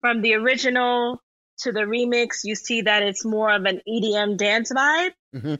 From 0.00 0.20
the 0.20 0.34
original 0.34 1.22
to 1.60 1.72
the 1.72 1.80
remix, 1.80 2.40
you 2.44 2.54
see 2.54 2.82
that 2.82 3.02
it's 3.02 3.24
more 3.24 3.50
of 3.52 3.64
an 3.64 3.80
EDM 3.88 4.36
dance 4.36 4.70
vibe. 4.72 5.12
Mhm. 5.34 5.58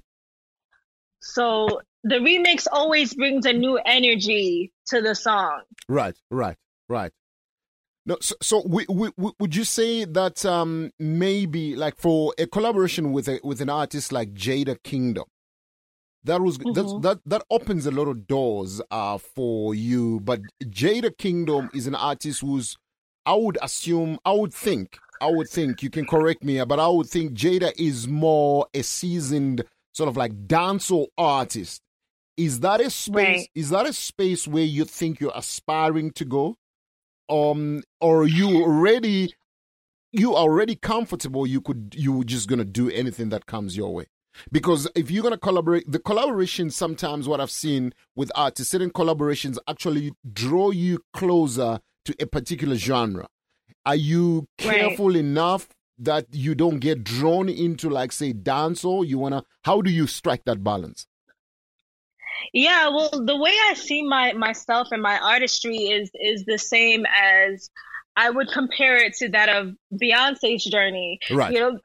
So 1.20 1.80
the 2.02 2.16
remix 2.16 2.66
always 2.70 3.14
brings 3.14 3.46
a 3.46 3.52
new 3.52 3.78
energy 3.84 4.72
to 4.88 5.00
the 5.00 5.14
song. 5.14 5.62
Right, 5.88 6.16
right, 6.30 6.56
right. 6.88 7.12
No, 8.06 8.18
so, 8.20 8.34
so 8.42 8.62
we, 8.66 8.84
we, 8.90 9.10
we- 9.16 9.32
would 9.40 9.56
you 9.56 9.64
say 9.64 10.04
that 10.04 10.44
um, 10.44 10.90
maybe 10.98 11.74
like 11.74 11.96
for 11.96 12.34
a 12.38 12.46
collaboration 12.46 13.12
with 13.12 13.28
a 13.28 13.40
with 13.42 13.62
an 13.62 13.70
artist 13.70 14.12
like 14.12 14.34
Jada 14.34 14.76
Kingdom, 14.82 15.24
that 16.24 16.40
was 16.40 16.58
that's, 16.58 16.92
Mhm. 16.92 17.02
that 17.02 17.20
that 17.26 17.42
opens 17.50 17.86
a 17.86 17.90
lot 17.90 18.08
of 18.08 18.26
doors 18.26 18.80
uh, 18.90 19.18
for 19.18 19.74
you. 19.74 20.20
But 20.20 20.40
Jada 20.64 21.16
Kingdom 21.16 21.70
is 21.74 21.86
an 21.86 21.94
artist 21.94 22.40
who's 22.40 22.76
I 23.26 23.34
would 23.34 23.58
assume 23.62 24.18
I 24.24 24.32
would 24.32 24.52
think 24.52 24.98
I 25.20 25.30
would 25.30 25.48
think 25.48 25.82
you 25.82 25.90
can 25.90 26.04
correct 26.06 26.42
me, 26.44 26.62
but 26.64 26.78
I 26.80 26.88
would 26.88 27.06
think 27.08 27.32
Jada 27.32 27.72
is 27.78 28.06
more 28.08 28.66
a 28.74 28.82
seasoned 28.82 29.64
sort 29.92 30.08
of 30.08 30.16
like 30.16 30.32
dancehall 30.46 31.06
artist. 31.16 31.80
Is 32.36 32.60
that 32.60 32.80
a 32.80 32.90
space? 32.90 33.14
Right. 33.14 33.48
Is 33.54 33.70
that 33.70 33.86
a 33.86 33.92
space 33.92 34.48
where 34.48 34.64
you 34.64 34.84
think 34.84 35.20
you're 35.20 35.32
aspiring 35.34 36.10
to 36.12 36.24
go? 36.24 36.56
um 37.30 37.82
or 38.02 38.26
you 38.26 38.62
already 38.62 39.32
you 40.12 40.36
already 40.36 40.76
comfortable 40.76 41.46
you 41.46 41.58
could 41.58 41.94
you 41.96 42.22
just 42.24 42.48
gonna 42.50 42.66
do 42.66 42.90
anything 42.90 43.30
that 43.30 43.46
comes 43.46 43.78
your 43.78 43.94
way 43.94 44.04
because 44.52 44.88
if 44.94 45.10
you're 45.10 45.22
gonna 45.22 45.38
collaborate 45.38 45.90
the 45.90 45.98
collaboration 45.98 46.70
sometimes 46.70 47.26
what 47.28 47.40
i've 47.40 47.50
seen 47.50 47.92
with 48.16 48.30
artists 48.34 48.70
certain 48.72 48.90
collaborations 48.90 49.58
actually 49.68 50.12
draw 50.32 50.70
you 50.70 50.98
closer 51.12 51.80
to 52.04 52.14
a 52.20 52.26
particular 52.26 52.76
genre 52.76 53.26
are 53.86 53.96
you 53.96 54.46
Right. 54.64 54.78
careful 54.78 55.16
enough 55.16 55.68
that 55.98 56.26
you 56.32 56.54
don't 56.54 56.80
get 56.80 57.04
drawn 57.04 57.48
into 57.48 57.88
like 57.88 58.12
say 58.12 58.32
dance 58.32 58.84
or 58.84 59.04
you 59.04 59.18
wanna 59.18 59.44
how 59.64 59.80
do 59.80 59.90
you 59.90 60.06
strike 60.06 60.44
that 60.44 60.62
balance 60.64 61.06
Yeah, 62.52 62.88
well, 62.88 63.10
the 63.10 63.36
way 63.36 63.52
I 63.70 63.74
see 63.74 64.02
my 64.02 64.32
myself 64.32 64.88
and 64.90 65.02
my 65.02 65.18
artistry 65.18 65.76
is 65.76 66.10
is 66.14 66.44
the 66.44 66.58
same 66.58 67.04
as 67.06 67.70
I 68.16 68.30
would 68.30 68.48
compare 68.48 68.96
it 68.96 69.14
to 69.18 69.28
that 69.30 69.48
of 69.48 69.74
Beyonce's 69.92 70.64
journey. 70.64 71.18
right 71.32 71.52
You 71.54 71.60
know, 71.60 71.78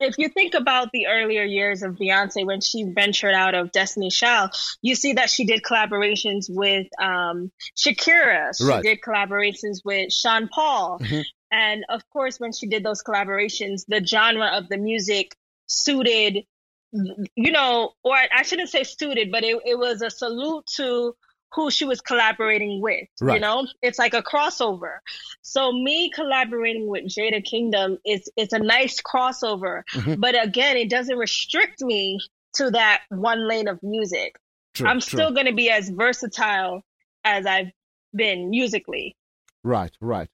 if 0.00 0.16
you 0.18 0.28
think 0.28 0.54
about 0.54 0.90
the 0.92 1.06
earlier 1.06 1.44
years 1.44 1.82
of 1.82 1.94
Beyonce 1.96 2.44
when 2.44 2.60
she 2.60 2.84
ventured 2.84 3.34
out 3.34 3.54
of 3.54 3.72
Destiny's 3.72 4.14
Child, 4.16 4.50
you 4.82 4.94
see 4.94 5.14
that 5.14 5.30
she 5.30 5.44
did 5.44 5.62
collaborations 5.62 6.46
with 6.48 6.86
um, 7.00 7.50
Shakira. 7.76 8.50
She 8.56 8.64
Right. 8.64 8.82
did 8.82 9.00
collaborations 9.00 9.78
with 9.84 10.12
Sean 10.12 10.48
Paul. 10.48 10.98
Mhm. 11.00 11.24
And 11.50 11.84
of 11.88 12.02
course, 12.10 12.40
when 12.40 12.52
she 12.52 12.66
did 12.66 12.82
those 12.84 13.02
collaborations, 13.02 13.84
the 13.86 14.04
genre 14.04 14.48
of 14.58 14.68
the 14.68 14.76
music 14.76 15.36
suited, 15.66 16.44
you 16.92 17.52
know, 17.52 17.92
or 18.02 18.16
I 18.16 18.42
shouldn't 18.42 18.70
say 18.70 18.82
suited, 18.84 19.30
but 19.30 19.44
it, 19.44 19.60
it 19.64 19.78
was 19.78 20.02
a 20.02 20.10
salute 20.10 20.66
to 20.76 21.14
who 21.54 21.70
she 21.70 21.84
was 21.84 22.00
collaborating 22.00 22.80
with. 22.80 23.06
Right. 23.20 23.34
You 23.34 23.40
know, 23.40 23.66
it's 23.82 23.98
like 23.98 24.14
a 24.14 24.22
crossover. 24.22 24.98
So 25.42 25.72
me 25.72 26.10
collaborating 26.10 26.88
with 26.88 27.04
Jada 27.04 27.44
Kingdom 27.44 27.98
is 28.04 28.30
it's 28.36 28.52
a 28.52 28.58
nice 28.58 29.00
crossover, 29.00 29.82
Mhm. 29.92 30.20
but 30.20 30.34
again, 30.42 30.76
it 30.76 30.90
doesn't 30.90 31.16
restrict 31.16 31.82
me 31.82 32.18
to 32.54 32.70
that 32.70 33.02
one 33.10 33.46
lane 33.48 33.68
of 33.68 33.78
music. 33.82 34.36
True, 34.74 34.88
I'm 34.88 35.00
true. 35.00 35.18
still 35.18 35.30
going 35.32 35.46
to 35.46 35.52
be 35.54 35.70
as 35.70 35.88
versatile 35.90 36.82
as 37.24 37.46
I've 37.46 37.70
been 38.14 38.50
musically. 38.50 39.16
Right, 39.62 39.92
right. 40.00 40.28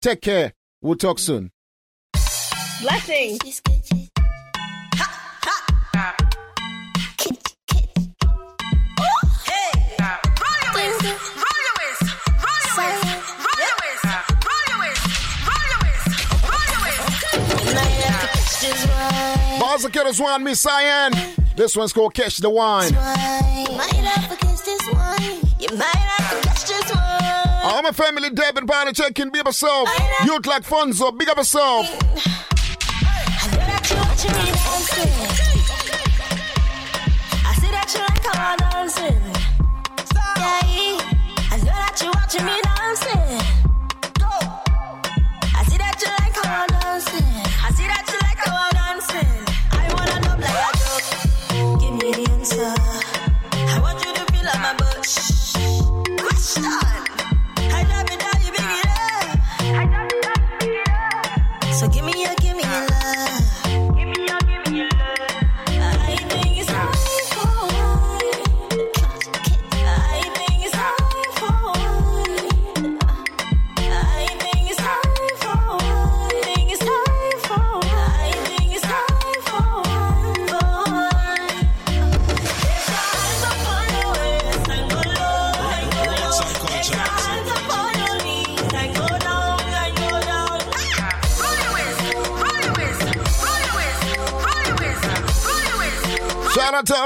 Take 0.00 0.22
care. 0.22 0.54
We'll 0.80 0.96
talk 0.96 1.18
soon. 1.18 1.52
Blessings. 2.80 3.60
Killers 19.86 20.20
One, 20.20 20.42
Miss 20.42 20.60
Sayonne. 20.60 21.12
This 21.54 21.76
one's 21.76 21.92
called 21.92 22.14
Catch 22.14 22.38
the 22.38 22.50
Wine. 22.50 22.92
I'm 27.64 27.86
a 27.86 27.92
family 27.92 28.30
Deb 28.30 28.56
and 28.58 28.66
Barney 28.66 28.92
check 28.92 29.18
in, 29.20 29.30
big 29.30 29.40
up 29.40 29.46
yourself. 29.46 29.88
Youth 30.24 30.46
like 30.46 30.62
Fonzo, 30.64 31.16
big 31.16 31.28
up 31.28 31.36
yourself. 31.36 31.86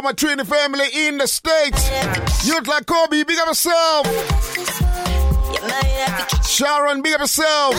My 0.02 0.12
Trinity 0.12 0.48
family 0.48 0.86
in 1.06 1.18
the 1.18 1.28
States. 1.28 1.88
Youth 2.44 2.66
like 2.66 2.86
Kobe, 2.86 3.22
big 3.22 3.38
up 3.38 3.46
yourself. 3.46 4.06
Sharon, 6.44 7.02
big 7.02 7.14
up 7.14 7.20
yourself. 7.20 7.76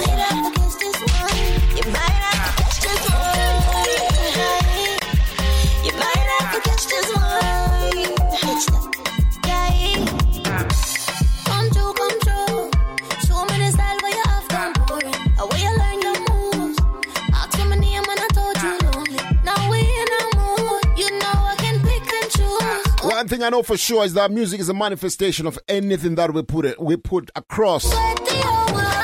Thing 23.44 23.48
I 23.48 23.58
know 23.58 23.64
for 23.64 23.76
sure 23.76 24.06
is 24.06 24.14
that 24.14 24.32
music 24.32 24.62
is 24.62 24.70
a 24.70 24.74
manifestation 24.74 25.46
of 25.48 25.60
anything 25.68 26.16
that 26.16 26.34
we 26.34 26.44
put 26.44 26.64
it 26.66 26.82
we 26.82 26.96
put 26.96 27.30
across. 27.36 27.86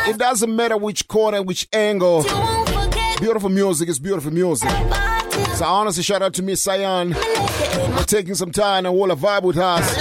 It 0.08 0.18
doesn't 0.18 0.56
matter 0.56 0.78
which 0.78 1.10
corner, 1.10 1.44
which 1.44 1.68
angle. 1.74 2.24
Beautiful 3.20 3.50
music 3.50 3.90
is 3.90 4.00
beautiful 4.00 4.32
music. 4.32 4.70
So 5.56 5.66
honestly, 5.66 6.04
shout 6.04 6.22
out 6.22 6.34
to 6.36 6.42
Miss 6.42 6.64
Sayonne 6.64 7.16
for 7.16 8.04
taking 8.06 8.34
some 8.34 8.54
time 8.54 8.86
and 8.86 8.96
hold 8.96 9.12
a 9.12 9.16
vibe 9.16 9.44
with 9.44 9.58
us. 9.58 9.94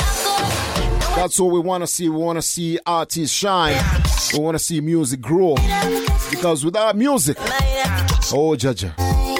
That's 1.16 1.41
what 1.41 1.51
we 1.51 1.59
want 1.59 1.82
to 1.82 1.89
see. 1.89 2.09
We 2.09 2.18
want 2.18 2.36
to 2.36 2.43
see 2.43 2.78
artists 2.86 3.36
shine. 3.36 3.76
We 4.32 4.39
want 4.39 4.55
to 4.55 4.62
see 4.62 4.80
music 4.80 5.20
grow. 5.20 5.57
Because 6.30 6.64
without 6.64 6.95
music, 6.95 7.39
oh 7.41 8.55
Jaja. 8.57 9.38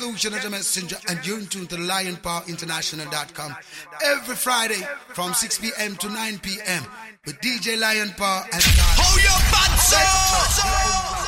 Is 0.00 0.06
Lucian 0.06 0.32
the 0.32 0.50
Messenger, 0.50 0.96
and 1.08 1.26
you're 1.26 1.38
in 1.38 1.46
tune 1.46 1.66
to 1.66 1.76
LionPawInternational.com 1.76 3.56
every 4.04 4.34
Friday 4.34 4.82
from 5.08 5.34
6 5.34 5.58
p.m. 5.58 5.96
to 5.96 6.08
9 6.08 6.38
p.m. 6.38 6.84
with 7.26 7.38
DJ 7.40 7.78
Lion 7.78 8.10
Paw 8.16 8.46
and 8.52 8.62
your! 11.14 11.19